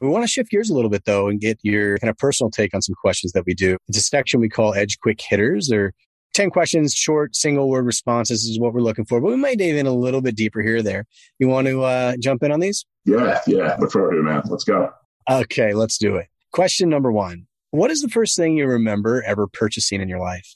[0.00, 2.50] We want to shift gears a little bit though and get your kind of personal
[2.50, 3.76] take on some questions that we do.
[3.88, 5.92] It's a section we call Edge Quick Hitters or
[6.34, 9.76] 10 questions, short, single word responses is what we're looking for, but we might dive
[9.76, 11.06] in a little bit deeper here there.
[11.38, 12.84] You want to uh, jump in on these?
[13.04, 13.76] Yeah, yeah.
[13.78, 14.42] Look forward to it, man.
[14.46, 14.90] Let's go.
[15.30, 16.26] Okay, let's do it.
[16.52, 20.48] Question number one What is the first thing you remember ever purchasing in your life?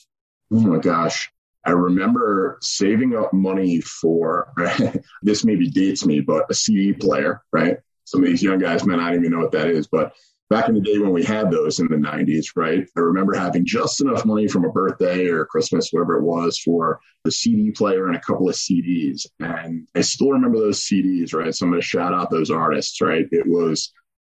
[0.53, 1.31] Oh my gosh.
[1.65, 4.53] I remember saving up money for
[5.23, 7.79] this maybe dates me, but a CD player, right?
[8.09, 10.15] Some of these young guys might not even know what that is, but
[10.49, 12.87] back in the day when we had those in the 90s, right?
[12.97, 17.01] I remember having just enough money from a birthday or Christmas, whatever it was, for
[17.25, 19.27] the CD player and a couple of CDs.
[19.41, 21.55] And I still remember those CDs, right?
[21.55, 23.27] So I'm going to shout out those artists, right?
[23.31, 23.93] It was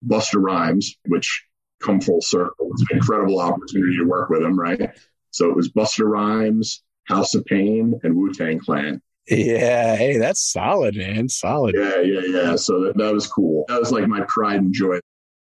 [0.05, 1.45] Busta Rhymes, which
[1.79, 2.69] come full circle.
[2.71, 4.97] It's an incredible opportunity to work with him, right?
[5.29, 8.99] So it was Busta Rhymes, House of Pain, and Wu Tang Clan.
[9.29, 11.29] Yeah, hey, that's solid, man.
[11.29, 11.75] Solid.
[11.77, 12.55] Yeah, yeah, yeah.
[12.55, 13.65] So that, that was cool.
[13.67, 14.99] That was like my pride and joy.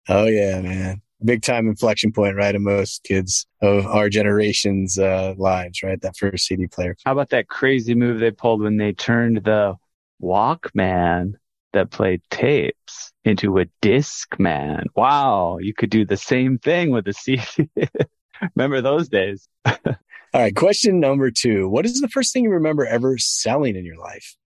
[0.08, 1.02] Oh yeah, man.
[1.24, 2.54] Big time inflection point, right?
[2.54, 6.00] In most kids of our generation's uh, lives, right?
[6.00, 6.96] That first CD player.
[7.04, 9.74] How about that crazy move they pulled when they turned the
[10.22, 11.32] Walkman
[11.72, 14.84] that played tapes into a Discman?
[14.94, 17.42] Wow, you could do the same thing with a CD.
[18.54, 19.48] Remember those days?
[20.34, 21.68] All right, question number two.
[21.70, 24.36] What is the first thing you remember ever selling in your life?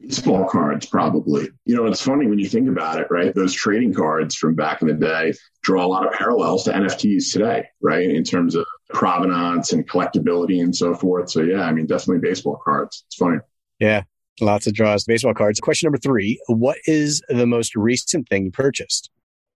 [0.00, 1.48] Baseball cards, probably.
[1.64, 3.32] You know, it's funny when you think about it, right?
[3.34, 7.32] Those trading cards from back in the day draw a lot of parallels to NFTs
[7.32, 8.08] today, right?
[8.08, 11.30] In terms of provenance and collectability and so forth.
[11.30, 13.04] So, yeah, I mean, definitely baseball cards.
[13.06, 13.38] It's funny.
[13.78, 14.02] Yeah,
[14.40, 15.60] lots of draws, baseball cards.
[15.60, 19.10] Question number three What is the most recent thing you purchased?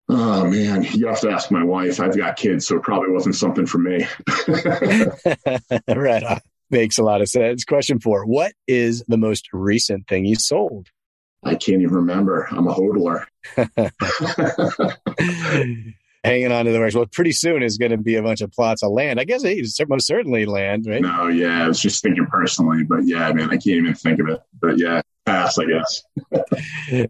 [0.08, 2.00] Oh man, you have to ask my wife.
[2.00, 4.06] I've got kids, so it probably wasn't something for me.
[5.88, 6.40] right on.
[6.70, 7.64] Makes a lot of sense.
[7.64, 10.88] Question four What is the most recent thing you sold?
[11.44, 12.48] I can't even remember.
[12.50, 13.26] I'm a hodler.
[16.24, 16.94] Hanging on to the works.
[16.94, 19.18] Well, pretty soon is going to be a bunch of plots of land.
[19.18, 21.02] I guess hey, most certainly land, right?
[21.02, 21.64] No, yeah.
[21.64, 24.40] I was just thinking personally, but yeah, man, I can't even think of it.
[24.60, 26.02] But yeah, pass, I guess.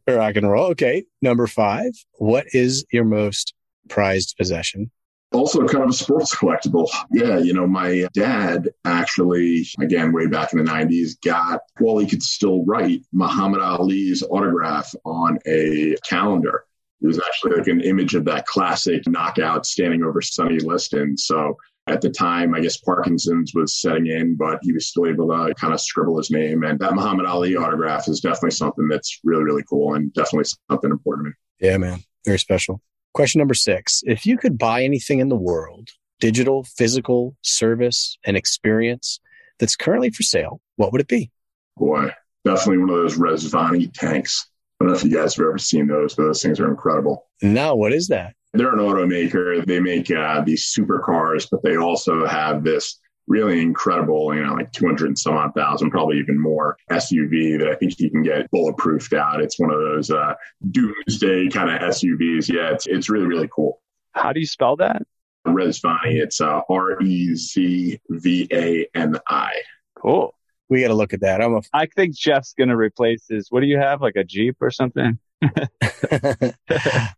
[0.09, 0.67] Rock and roll.
[0.71, 1.05] Okay.
[1.21, 1.93] Number five.
[2.15, 3.53] What is your most
[3.89, 4.91] prized possession?
[5.33, 6.89] Also, kind of a sports collectible.
[7.11, 12.07] Yeah, you know, my dad actually, again, way back in the 90s, got, while he
[12.07, 16.65] could still write, Muhammad Ali's autograph on a calendar.
[17.03, 21.17] It was actually like an image of that classic knockout standing over Sonny Liston.
[21.19, 21.57] So
[21.89, 25.53] at the time, I guess Parkinson's was setting in, but he was still able to
[25.55, 26.63] kind of scribble his name.
[26.63, 30.91] And that Muhammad Ali autograph is definitely something that's really, really cool and definitely something
[30.91, 31.69] important to me.
[31.69, 32.05] Yeah, man.
[32.25, 32.81] Very special.
[33.15, 34.03] Question number six.
[34.07, 35.89] If you could buy anything in the world,
[36.21, 39.19] digital, physical, service, and experience
[39.59, 41.31] that's currently for sale, what would it be?
[41.77, 42.11] Boy,
[42.45, 44.49] definitely one of those Rezvani tanks.
[44.83, 47.29] I don't know if you guys have ever seen those, but those things are incredible.
[47.41, 48.35] No, what is that?
[48.53, 49.65] They're an automaker.
[49.65, 54.73] They make uh, these supercars, but they also have this really incredible, you know, like
[54.73, 58.51] 200 and some odd thousand, probably even more SUV that I think you can get
[58.51, 59.41] bulletproofed out.
[59.41, 60.35] It's one of those uh,
[60.73, 62.53] doomsday kind of SUVs.
[62.53, 63.81] Yeah, it's, it's really, really cool.
[64.15, 65.03] How do you spell that?
[65.47, 66.21] Rezvani.
[66.21, 69.53] It's uh, R E Z V A N I.
[69.97, 70.35] Cool.
[70.73, 71.43] We got to look at that.
[71.43, 71.61] I'm a.
[71.75, 73.49] I think Jeff's going to replace his.
[73.51, 74.01] What do you have?
[74.01, 75.19] Like a Jeep or something?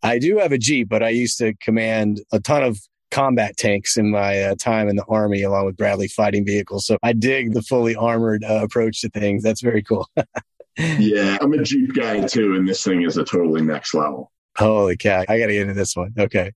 [0.03, 2.81] I do have a Jeep, but I used to command a ton of
[3.13, 6.85] combat tanks in my uh, time in the army, along with Bradley fighting vehicles.
[6.85, 9.45] So I dig the fully armored uh, approach to things.
[9.45, 10.09] That's very cool.
[10.77, 14.33] yeah, I'm a Jeep guy too, and this thing is a totally next level.
[14.59, 15.21] Holy cow.
[15.29, 16.13] I got to get into this one.
[16.19, 16.51] Okay.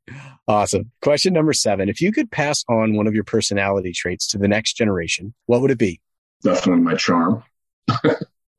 [0.48, 0.90] Awesome.
[1.00, 1.88] Question number seven.
[1.88, 5.61] If you could pass on one of your personality traits to the next generation, what
[5.61, 6.00] would it be?
[6.42, 7.42] Definitely my charm.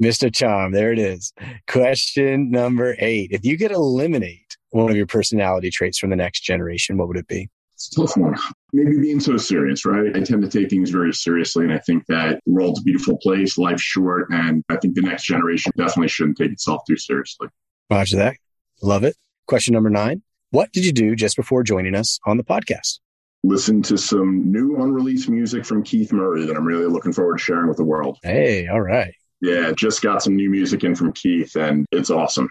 [0.01, 0.33] Mr.
[0.33, 1.33] Charm, there it is.
[1.67, 3.31] Question number eight.
[3.31, 7.17] If you could eliminate one of your personality traits from the next generation, what would
[7.17, 7.49] it be?
[7.73, 8.35] It's a tough one.
[8.73, 10.15] Maybe being so serious, right?
[10.15, 13.17] I tend to take things very seriously, and I think that the world's a beautiful
[13.17, 17.47] place, life's short, and I think the next generation definitely shouldn't take itself too seriously.
[17.89, 18.35] Roger that.
[18.81, 19.15] Love it.
[19.47, 20.21] Question number nine.
[20.51, 22.99] What did you do just before joining us on the podcast?
[23.43, 27.43] Listen to some new unreleased music from Keith Murray that I'm really looking forward to
[27.43, 28.17] sharing with the world.
[28.21, 29.13] Hey, all right.
[29.41, 32.49] Yeah, just got some new music in from Keith, and it's awesome.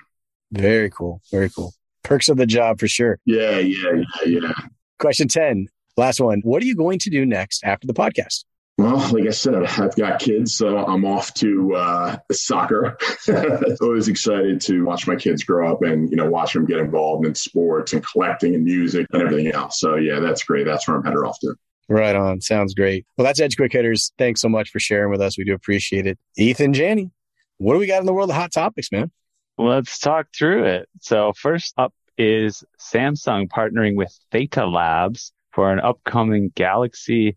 [0.50, 1.20] Very cool.
[1.30, 1.74] Very cool.
[2.02, 3.18] Perks of the job for sure.
[3.26, 4.52] Yeah, yeah, yeah, yeah.
[4.98, 6.40] Question 10, last one.
[6.42, 8.44] What are you going to do next after the podcast?
[8.78, 12.96] Well, like I said, I've got kids, so I'm off to uh, soccer.
[13.80, 17.26] Always excited to watch my kids grow up and you know watch them get involved
[17.26, 19.80] in sports and collecting and music and everything else.
[19.80, 20.64] So yeah, that's great.
[20.64, 21.56] That's where I'm headed off to.
[21.88, 22.40] Right on.
[22.40, 23.04] Sounds great.
[23.16, 24.12] Well, that's Edge Quick Hitters.
[24.16, 25.36] Thanks so much for sharing with us.
[25.36, 26.16] We do appreciate it.
[26.36, 27.10] Ethan, Janney,
[27.56, 29.10] what do we got in the world of hot topics, man?
[29.56, 30.88] Let's talk through it.
[31.00, 37.36] So first up is Samsung partnering with Theta Labs for an upcoming Galaxy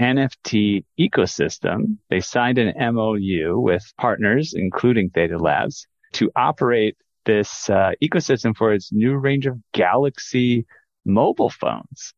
[0.00, 1.98] NFT ecosystem.
[2.08, 6.96] They signed an MOU with partners, including Theta Labs, to operate
[7.26, 10.66] this uh, ecosystem for its new range of Galaxy
[11.04, 12.14] mobile phones.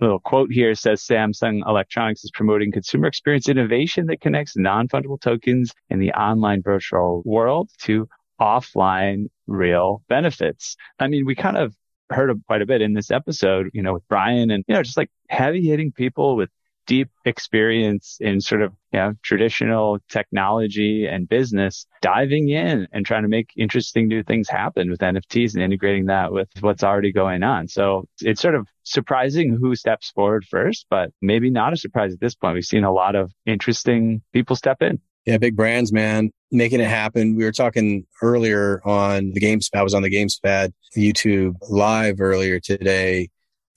[0.00, 5.72] little quote here says Samsung Electronics is promoting consumer experience innovation that connects non-fungible tokens
[5.90, 8.08] in the online virtual world to
[8.40, 10.76] offline real benefits.
[10.98, 11.74] I mean, we kind of
[12.10, 14.96] heard quite a bit in this episode, you know, with Brian and, you know, just
[14.96, 16.50] like heavy hitting people with
[16.86, 23.22] deep experience in sort of you know, traditional technology and business, diving in and trying
[23.22, 27.42] to make interesting new things happen with NFTs and integrating that with what's already going
[27.42, 27.68] on.
[27.68, 32.20] So it's sort of surprising who steps forward first, but maybe not a surprise at
[32.20, 32.54] this point.
[32.54, 35.00] We've seen a lot of interesting people step in.
[35.26, 37.34] Yeah, big brands, man, making it happen.
[37.34, 39.68] We were talking earlier on the games.
[39.74, 43.28] I was on the GameSpad YouTube live earlier today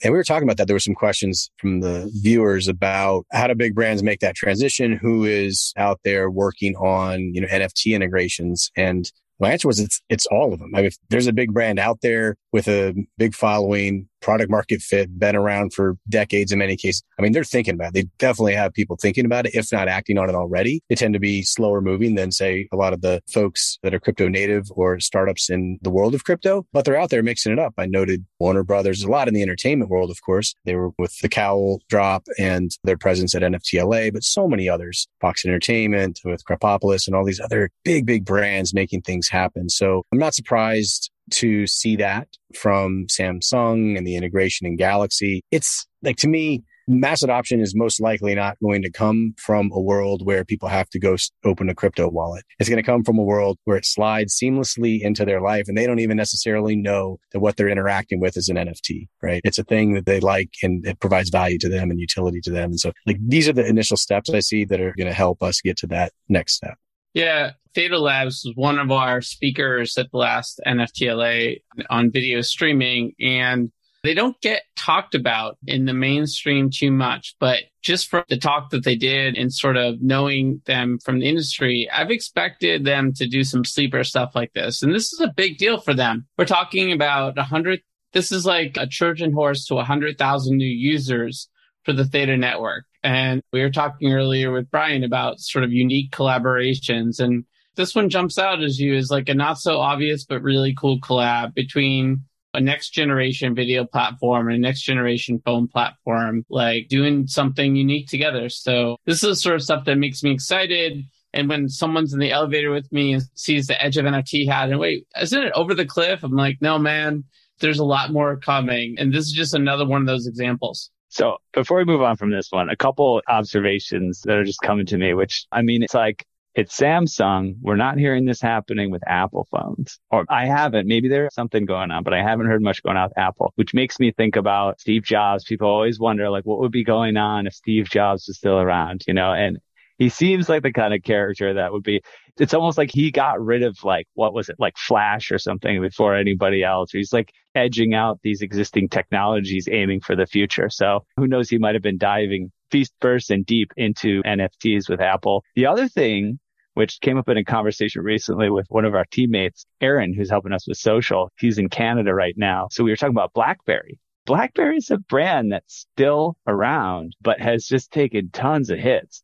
[0.02, 0.66] and we were talking about that.
[0.66, 4.96] There were some questions from the viewers about how do big brands make that transition?
[4.96, 8.70] Who is out there working on, you know, NFT integrations?
[8.76, 10.72] And my answer was it's it's all of them.
[10.74, 14.80] I mean, if there's a big brand out there with a big following, product market
[14.80, 17.02] fit, been around for decades in many cases.
[17.18, 17.94] I mean, they're thinking about it.
[17.94, 20.82] They definitely have people thinking about it, if not acting on it already.
[20.88, 24.00] They tend to be slower moving than say a lot of the folks that are
[24.00, 27.58] crypto native or startups in the world of crypto, but they're out there mixing it
[27.58, 27.74] up.
[27.78, 30.54] I noted Warner Brothers, a lot in the entertainment world, of course.
[30.64, 35.08] They were with the cowl drop and their presence at NFTLA, but so many others,
[35.20, 39.68] Fox Entertainment with Krapopolis and all these other big, big brands making things happen.
[39.68, 45.42] So I'm not surprised to see that from Samsung and the integration in Galaxy.
[45.50, 49.80] It's like to me, mass adoption is most likely not going to come from a
[49.80, 52.44] world where people have to go open a crypto wallet.
[52.58, 55.76] It's going to come from a world where it slides seamlessly into their life and
[55.76, 59.40] they don't even necessarily know that what they're interacting with is an NFT, right?
[59.44, 62.50] It's a thing that they like and it provides value to them and utility to
[62.50, 62.70] them.
[62.70, 65.42] And so like these are the initial steps I see that are going to help
[65.42, 66.76] us get to that next step.
[67.14, 73.12] Yeah, Theta Labs was one of our speakers at the last NFTLA on video streaming,
[73.20, 73.70] and
[74.02, 78.70] they don't get talked about in the mainstream too much, but just from the talk
[78.70, 83.26] that they did and sort of knowing them from the industry, I've expected them to
[83.26, 84.82] do some sleeper stuff like this.
[84.82, 86.26] And this is a big deal for them.
[86.38, 87.80] We're talking about a hundred.
[88.12, 91.48] This is like a Trojan horse to a hundred thousand new users
[91.84, 92.84] for the Theta network.
[93.02, 97.20] And we were talking earlier with Brian about sort of unique collaborations.
[97.20, 97.44] And
[97.80, 101.00] this one jumps out as you is like a not so obvious, but really cool
[101.00, 102.22] collab between
[102.52, 108.06] a next generation video platform and a next generation phone platform, like doing something unique
[108.06, 108.50] together.
[108.50, 111.04] So this is sort of stuff that makes me excited.
[111.32, 114.68] And when someone's in the elevator with me and sees the edge of NFT hat
[114.68, 116.22] and wait, isn't it over the cliff?
[116.22, 117.24] I'm like, no, man,
[117.60, 118.96] there's a lot more coming.
[118.98, 120.90] And this is just another one of those examples.
[121.08, 124.86] So before we move on from this one, a couple observations that are just coming
[124.86, 127.54] to me, which I mean, it's like, it's Samsung.
[127.60, 129.98] We're not hearing this happening with Apple phones.
[130.10, 130.88] Or I haven't.
[130.88, 133.72] Maybe there's something going on, but I haven't heard much going on with Apple, which
[133.72, 135.44] makes me think about Steve Jobs.
[135.44, 139.04] People always wonder, like, what would be going on if Steve Jobs was still around,
[139.06, 139.32] you know?
[139.32, 139.58] And
[140.00, 142.00] he seems like the kind of character that would be
[142.38, 145.80] it's almost like he got rid of like what was it like flash or something
[145.80, 151.04] before anybody else he's like edging out these existing technologies aiming for the future so
[151.16, 155.44] who knows he might have been diving feast first and deep into nfts with apple
[155.54, 156.38] the other thing
[156.74, 160.52] which came up in a conversation recently with one of our teammates aaron who's helping
[160.52, 164.76] us with social he's in canada right now so we were talking about blackberry blackberry
[164.76, 169.22] is a brand that's still around but has just taken tons of hits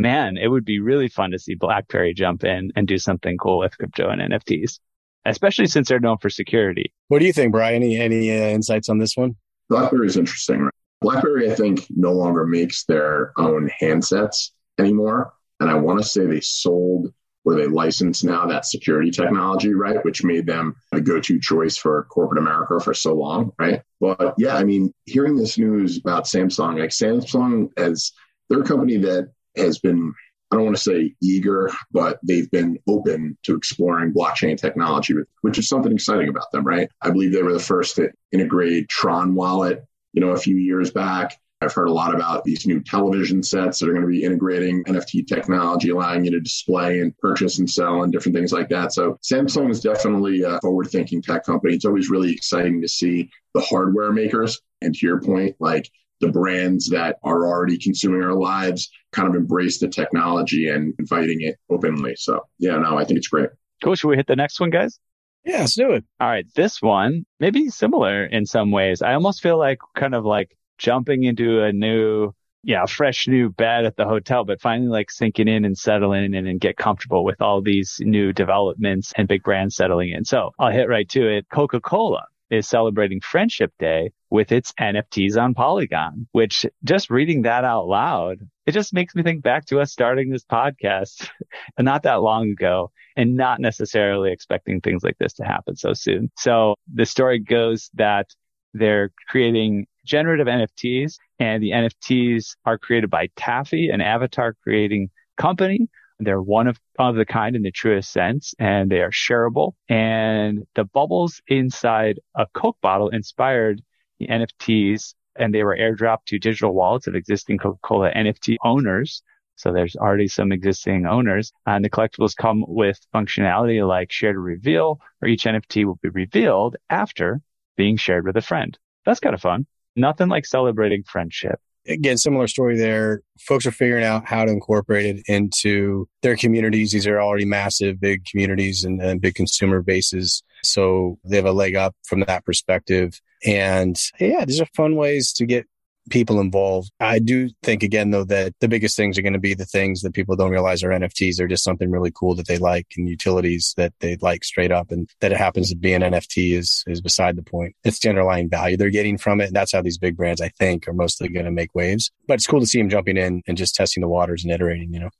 [0.00, 3.58] man, it would be really fun to see BlackBerry jump in and do something cool
[3.58, 4.80] with crypto and NFTs,
[5.26, 6.92] especially since they're known for security.
[7.08, 7.82] What do you think, Brian?
[7.82, 9.36] Any, any uh, insights on this one?
[9.68, 10.62] BlackBerry is interesting.
[10.62, 10.74] Right?
[11.00, 15.32] BlackBerry, I think, no longer makes their own handsets anymore.
[15.58, 17.12] And I want to say they sold
[17.44, 20.04] or they license now that security technology, right?
[20.04, 23.82] Which made them a go-to choice for corporate America for so long, right?
[23.98, 28.12] But yeah, I mean, hearing this news about Samsung, like Samsung as
[28.48, 30.14] they're a company that has been
[30.50, 35.58] I don't want to say eager, but they've been open to exploring blockchain technology, which
[35.58, 36.88] is something exciting about them, right?
[37.00, 40.90] I believe they were the first to integrate Tron Wallet, you know, a few years
[40.90, 41.38] back.
[41.62, 44.82] I've heard a lot about these new television sets that are going to be integrating
[44.84, 48.94] NFT technology, allowing you to display and purchase and sell and different things like that.
[48.94, 51.74] So Samsung is definitely a forward thinking tech company.
[51.74, 54.58] It's always really exciting to see the hardware makers.
[54.80, 55.90] And to your point, like
[56.20, 61.42] the brands that are already consuming our lives kind of embrace the technology and inviting
[61.42, 62.14] it openly.
[62.16, 63.50] So yeah, no, I think it's great.
[63.82, 63.94] Cool.
[63.96, 64.98] Should we hit the next one, guys?
[65.44, 66.04] Yeah, let's do it.
[66.20, 66.46] All right.
[66.54, 69.02] This one, maybe similar in some ways.
[69.02, 72.32] I almost feel like kind of like jumping into a new,
[72.62, 76.46] yeah, fresh new bed at the hotel, but finally like sinking in and settling in
[76.46, 80.24] and get comfortable with all these new developments and big brands settling in.
[80.24, 81.46] So I'll hit right to it.
[81.50, 87.86] Coca-Cola is celebrating Friendship Day with its NFTs on Polygon, which just reading that out
[87.86, 88.40] loud,
[88.70, 91.28] it just makes me think back to us starting this podcast
[91.80, 96.30] not that long ago and not necessarily expecting things like this to happen so soon.
[96.36, 98.28] So the story goes that
[98.72, 105.88] they're creating generative NFTs and the NFTs are created by Tafi, an avatar creating company.
[106.20, 109.72] They're one of, of the kind in the truest sense and they are shareable.
[109.88, 113.82] And the bubbles inside a Coke bottle inspired
[114.20, 119.22] the NFTs and they were airdropped to digital wallets of existing Coca-Cola NFT owners.
[119.56, 124.38] So there's already some existing owners and the collectibles come with functionality like share to
[124.38, 127.42] reveal or each NFT will be revealed after
[127.76, 128.78] being shared with a friend.
[129.04, 129.66] That's kind of fun.
[129.96, 131.60] Nothing like celebrating friendship.
[131.86, 133.22] Again, similar story there.
[133.38, 136.92] Folks are figuring out how to incorporate it into their communities.
[136.92, 140.42] These are already massive, big communities and, and big consumer bases.
[140.62, 143.20] So they have a leg up from that perspective.
[143.44, 145.66] And yeah, these are fun ways to get
[146.10, 146.90] people involved.
[146.98, 150.02] I do think again though that the biggest things are going to be the things
[150.02, 151.36] that people don't realize are NFTs.
[151.36, 154.90] They're just something really cool that they like and utilities that they like straight up
[154.90, 157.74] and that it happens to be an NFT is is beside the point.
[157.84, 159.46] It's the underlying value they're getting from it.
[159.46, 162.10] And that's how these big brands I think are mostly going to make waves.
[162.26, 164.92] But it's cool to see them jumping in and just testing the waters and iterating,
[164.92, 165.10] you know.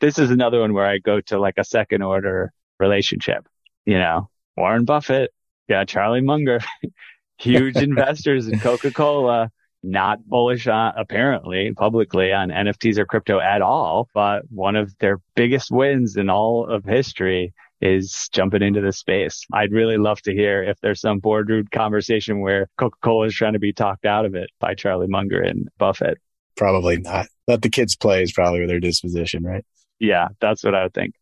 [0.00, 3.46] This is another one where I go to like a second order relationship,
[3.86, 4.28] you know.
[4.56, 5.32] Warren Buffett,
[5.68, 6.60] yeah, Charlie Munger,
[7.38, 9.50] huge investors in Coca-Cola
[9.82, 15.20] not bullish on, apparently publicly on NFTs or crypto at all, but one of their
[15.34, 19.44] biggest wins in all of history is jumping into the space.
[19.52, 23.58] I'd really love to hear if there's some boardroom conversation where Coca-Cola is trying to
[23.58, 26.18] be talked out of it by Charlie Munger and Buffett.
[26.56, 27.26] Probably not.
[27.48, 29.64] Let the kids play is probably their disposition, right?
[29.98, 31.14] Yeah, that's what I would think.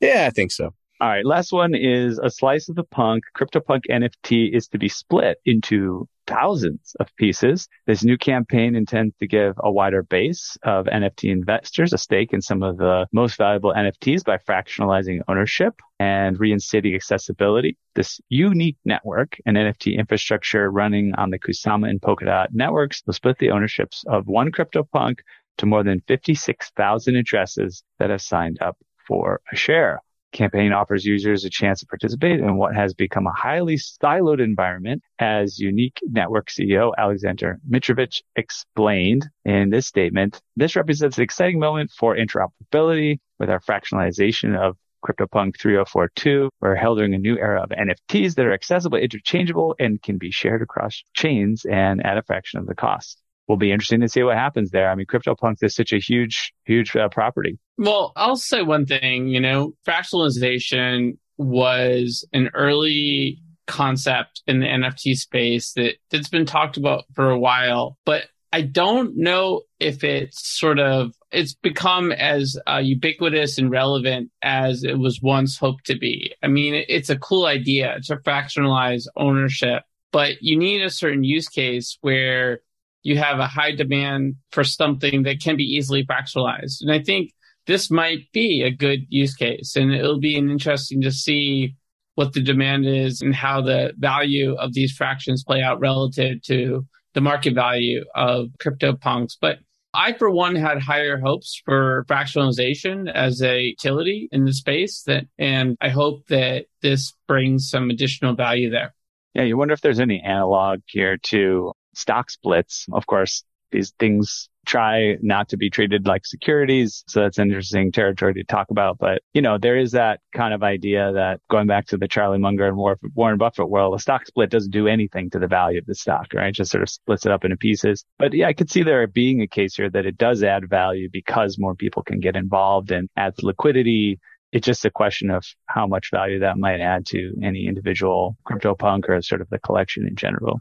[0.00, 0.74] Yeah, I think so.
[1.00, 1.24] All right.
[1.24, 3.22] Last one is a slice of the punk.
[3.36, 7.68] CryptoPunk NFT is to be split into thousands of pieces.
[7.86, 12.42] This new campaign intends to give a wider base of NFT investors a stake in
[12.42, 17.76] some of the most valuable NFTs by fractionalizing ownership and reinstating accessibility.
[17.94, 23.38] This unique network and NFT infrastructure running on the Kusama and Polkadot networks will split
[23.38, 25.20] the ownerships of one CryptoPunk
[25.58, 28.76] to more than 56,000 addresses that have signed up
[29.06, 30.02] for a share.
[30.32, 35.02] Campaign offers users a chance to participate in what has become a highly siloed environment,
[35.18, 40.40] as Unique Network CEO Alexander Mitrovich explained in this statement.
[40.56, 46.50] This represents an exciting moment for interoperability with our fractionalization of CryptoPunk 3042.
[46.60, 50.60] We're heralding a new era of NFTs that are accessible, interchangeable, and can be shared
[50.60, 54.36] across chains and at a fraction of the cost will be interesting to see what
[54.36, 54.90] happens there.
[54.90, 57.58] I mean, CryptoPunk is such a huge, huge uh, property.
[57.78, 65.14] Well, I'll say one thing, you know, fractionalization was an early concept in the NFT
[65.14, 70.58] space that that's been talked about for a while, but I don't know if it's
[70.58, 75.98] sort of it's become as uh, ubiquitous and relevant as it was once hoped to
[75.98, 76.34] be.
[76.42, 81.48] I mean, it's a cool idea to fractionalize ownership, but you need a certain use
[81.48, 82.60] case where
[83.02, 86.80] you have a high demand for something that can be easily fractionalized.
[86.80, 87.32] And I think
[87.66, 91.74] this might be a good use case and it'll be interesting to see
[92.14, 96.84] what the demand is and how the value of these fractions play out relative to
[97.14, 99.36] the market value of crypto punks.
[99.40, 99.58] But
[99.94, 105.24] I, for one, had higher hopes for fractionalization as a utility in the space that,
[105.38, 108.94] and I hope that this brings some additional value there.
[109.34, 112.86] Yeah, you wonder if there's any analog here to stock splits.
[112.92, 117.02] Of course, these things try not to be treated like securities.
[117.06, 118.98] So that's interesting territory to talk about.
[118.98, 122.38] But, you know, there is that kind of idea that going back to the Charlie
[122.38, 125.86] Munger and Warren Buffett world, a stock split doesn't do anything to the value of
[125.86, 126.48] the stock, right?
[126.48, 128.04] It just sort of splits it up into pieces.
[128.18, 131.08] But yeah, I could see there being a case here that it does add value
[131.10, 134.20] because more people can get involved and adds liquidity.
[134.52, 138.74] It's just a question of how much value that might add to any individual crypto
[138.74, 140.60] punk or sort of the collection in general.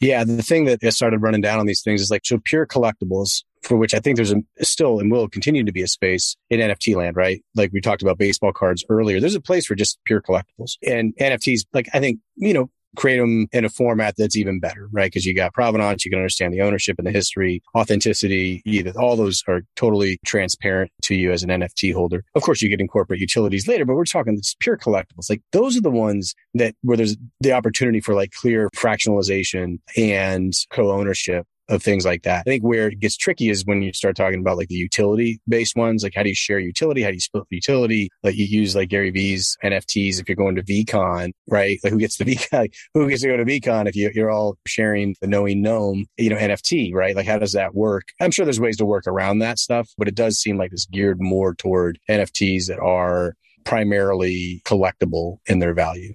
[0.00, 2.66] Yeah, the thing that I started running down on these things is like, so pure
[2.66, 6.36] collectibles, for which I think there's a, still and will continue to be a space
[6.50, 7.42] in NFT land, right?
[7.56, 9.18] Like we talked about baseball cards earlier.
[9.18, 11.62] There's a place for just pure collectibles and NFTs.
[11.72, 15.06] Like I think, you know, create them in a format that's even better, right?
[15.06, 19.14] Because you got provenance, you can understand the ownership and the history, authenticity, either all
[19.16, 22.24] those are totally transparent to you as an NFT holder.
[22.34, 25.30] Of course, you can incorporate utilities later, but we're talking just pure collectibles.
[25.30, 30.52] Like those are the ones that where there's the opportunity for like clear fractionalization and
[30.70, 32.40] co-ownership of things like that.
[32.40, 35.40] I think where it gets tricky is when you start talking about like the utility
[35.48, 36.02] based ones.
[36.02, 37.02] Like how do you share utility?
[37.02, 38.08] How do you split utility?
[38.22, 41.78] Like you use like Gary V's NFTs if you're going to VeeCon, right?
[41.82, 42.72] Like who gets the VeeCon?
[42.94, 46.30] Who gets to go to VeeCon if you, you're all sharing the knowing gnome, you
[46.30, 47.14] know, NFT, right?
[47.14, 48.08] Like how does that work?
[48.20, 50.86] I'm sure there's ways to work around that stuff, but it does seem like it's
[50.86, 56.14] geared more toward NFTs that are primarily collectible in their value.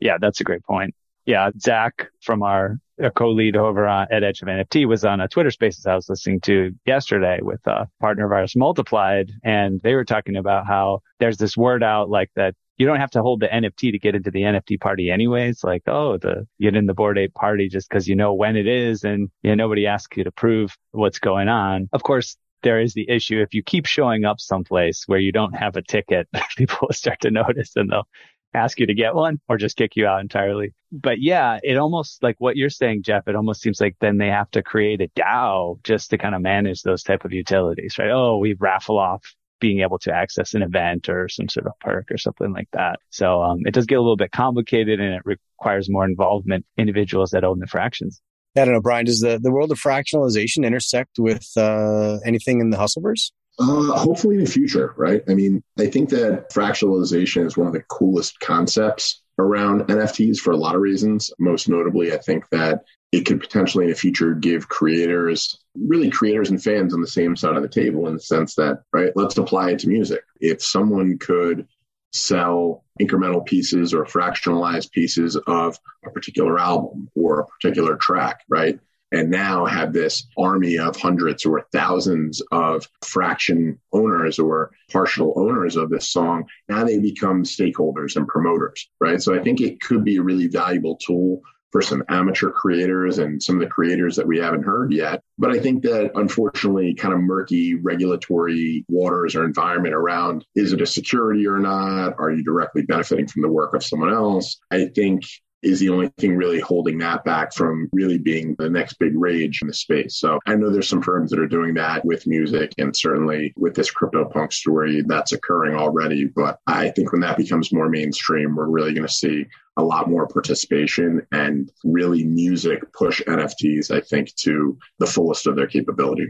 [0.00, 0.94] Yeah, that's a great point.
[1.26, 2.78] Yeah, Zach from our
[3.08, 6.40] co-lead over uh, at Edge of NFT was on a Twitter Spaces I was listening
[6.40, 11.38] to yesterday with a partner of ours, Multiplied, and they were talking about how there's
[11.38, 14.30] this word out like that you don't have to hold the NFT to get into
[14.30, 15.62] the NFT party anyways.
[15.62, 18.66] Like, oh, the get in the Bored Ape party just because you know when it
[18.66, 21.90] is and you know, nobody asks you to prove what's going on.
[21.92, 25.54] Of course, there is the issue if you keep showing up someplace where you don't
[25.54, 28.08] have a ticket, people will start to notice and they'll
[28.54, 30.74] ask you to get one or just kick you out entirely.
[30.92, 34.28] But yeah, it almost like what you're saying, Jeff, it almost seems like then they
[34.28, 38.10] have to create a DAO just to kind of manage those type of utilities, right?
[38.10, 39.22] Oh, we raffle off
[39.60, 42.98] being able to access an event or some sort of perk or something like that.
[43.10, 47.30] So um, it does get a little bit complicated and it requires more involvement individuals
[47.30, 48.20] that own the fractions.
[48.56, 52.70] I don't know, Brian, does the, the world of fractionalization intersect with uh, anything in
[52.70, 53.30] the HUSLverse?
[53.60, 55.22] Uh, hopefully in the future, right?
[55.28, 60.52] I mean, I think that fractionalization is one of the coolest concepts around NFTs for
[60.52, 61.30] a lot of reasons.
[61.38, 66.48] Most notably, I think that it could potentially in the future give creators, really creators
[66.48, 69.36] and fans on the same side of the table in the sense that, right, let's
[69.36, 70.22] apply it to music.
[70.40, 71.66] If someone could
[72.12, 78.80] sell incremental pieces or fractionalized pieces of a particular album or a particular track, right?
[79.12, 85.76] And now have this army of hundreds or thousands of fraction owners or partial owners
[85.76, 86.44] of this song.
[86.68, 89.20] Now they become stakeholders and promoters, right?
[89.20, 93.42] So I think it could be a really valuable tool for some amateur creators and
[93.42, 95.22] some of the creators that we haven't heard yet.
[95.38, 100.80] But I think that unfortunately, kind of murky regulatory waters or environment around is it
[100.80, 102.14] a security or not?
[102.18, 104.58] Are you directly benefiting from the work of someone else?
[104.70, 105.22] I think
[105.62, 109.60] is the only thing really holding that back from really being the next big rage
[109.62, 110.16] in the space.
[110.16, 113.74] So I know there's some firms that are doing that with music and certainly with
[113.74, 116.26] this crypto punk story that's occurring already.
[116.26, 119.46] But I think when that becomes more mainstream, we're really going to see
[119.76, 125.56] a lot more participation and really music push NFTs, I think, to the fullest of
[125.56, 126.28] their capability.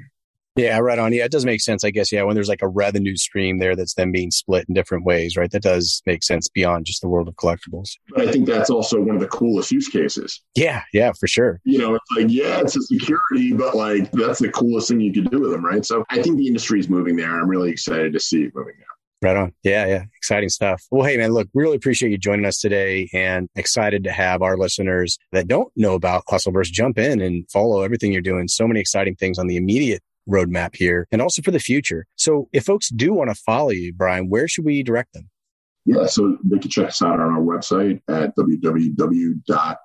[0.57, 1.13] Yeah, right on.
[1.13, 2.11] Yeah, it does make sense, I guess.
[2.11, 5.37] Yeah, when there's like a revenue stream there that's then being split in different ways,
[5.37, 5.51] right?
[5.51, 7.91] That does make sense beyond just the world of collectibles.
[8.17, 10.43] I think that's also one of the coolest use cases.
[10.57, 11.61] Yeah, yeah, for sure.
[11.65, 15.13] You know, it's like, yeah, it's a security, but like that's the coolest thing you
[15.13, 15.85] could do with them, right?
[15.85, 17.31] So I think the industry is moving there.
[17.31, 18.87] I'm really excited to see it moving there.
[19.23, 19.53] Right on.
[19.63, 20.05] Yeah, yeah.
[20.17, 20.83] Exciting stuff.
[20.91, 24.57] Well, hey, man, look, really appreciate you joining us today and excited to have our
[24.57, 28.49] listeners that don't know about HUSLverse jump in and follow everything you're doing.
[28.49, 32.07] So many exciting things on the immediate roadmap here and also for the future.
[32.17, 35.29] So if folks do want to follow you, Brian, where should we direct them?
[35.87, 39.79] Yeah, so they can check us out on our website at www.thehusl.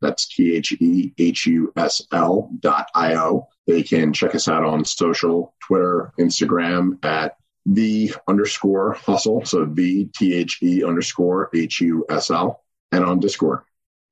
[0.00, 3.46] That's T H E H U S L dot I O.
[3.66, 7.36] They can check us out on social, Twitter, Instagram at
[7.66, 9.46] the underscore HUSL.
[9.46, 12.62] So the T H E underscore H U S L
[12.92, 13.60] and on Discord.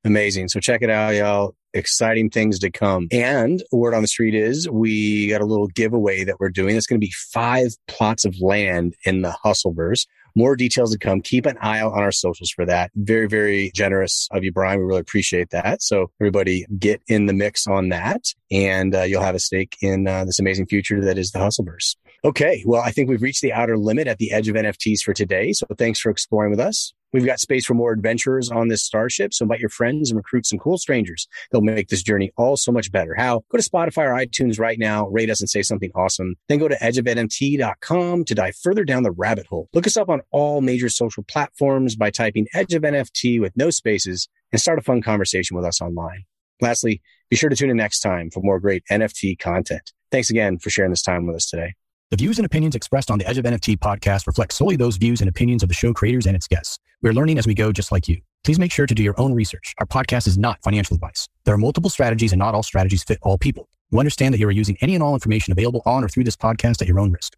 [0.04, 0.48] Amazing.
[0.48, 1.54] So check it out, y'all.
[1.74, 3.06] Exciting things to come.
[3.12, 6.76] And word on the street is we got a little giveaway that we're doing.
[6.76, 10.06] It's going to be five plots of land in the HUSLverse.
[10.34, 11.20] More details to come.
[11.20, 12.90] Keep an eye out on our socials for that.
[12.96, 14.80] Very, very generous of you, Brian.
[14.80, 15.82] We really appreciate that.
[15.82, 20.08] So everybody get in the mix on that and uh, you'll have a stake in
[20.08, 21.96] uh, this amazing future that is the HUSLverse.
[22.24, 22.62] Okay.
[22.64, 25.52] Well, I think we've reached the outer limit at the edge of NFTs for today.
[25.52, 26.94] So thanks for exploring with us.
[27.12, 29.34] We've got space for more adventurers on this starship.
[29.34, 31.26] So invite your friends and recruit some cool strangers.
[31.50, 33.14] They'll make this journey all so much better.
[33.14, 33.42] How?
[33.50, 36.36] Go to Spotify or iTunes right now, rate us and say something awesome.
[36.48, 39.68] Then go to edgeofnft.com to dive further down the rabbit hole.
[39.74, 43.70] Look us up on all major social platforms by typing edge of NFT with no
[43.70, 46.24] spaces and start a fun conversation with us online.
[46.60, 49.92] Lastly, be sure to tune in next time for more great NFT content.
[50.12, 51.74] Thanks again for sharing this time with us today.
[52.12, 55.22] The views and opinions expressed on the Edge of NFT podcast reflect solely those views
[55.22, 56.78] and opinions of the show creators and its guests.
[57.00, 58.20] We're learning as we go, just like you.
[58.44, 59.74] Please make sure to do your own research.
[59.78, 61.26] Our podcast is not financial advice.
[61.46, 63.66] There are multiple strategies and not all strategies fit all people.
[63.90, 66.36] You understand that you are using any and all information available on or through this
[66.36, 67.34] podcast at your own risk.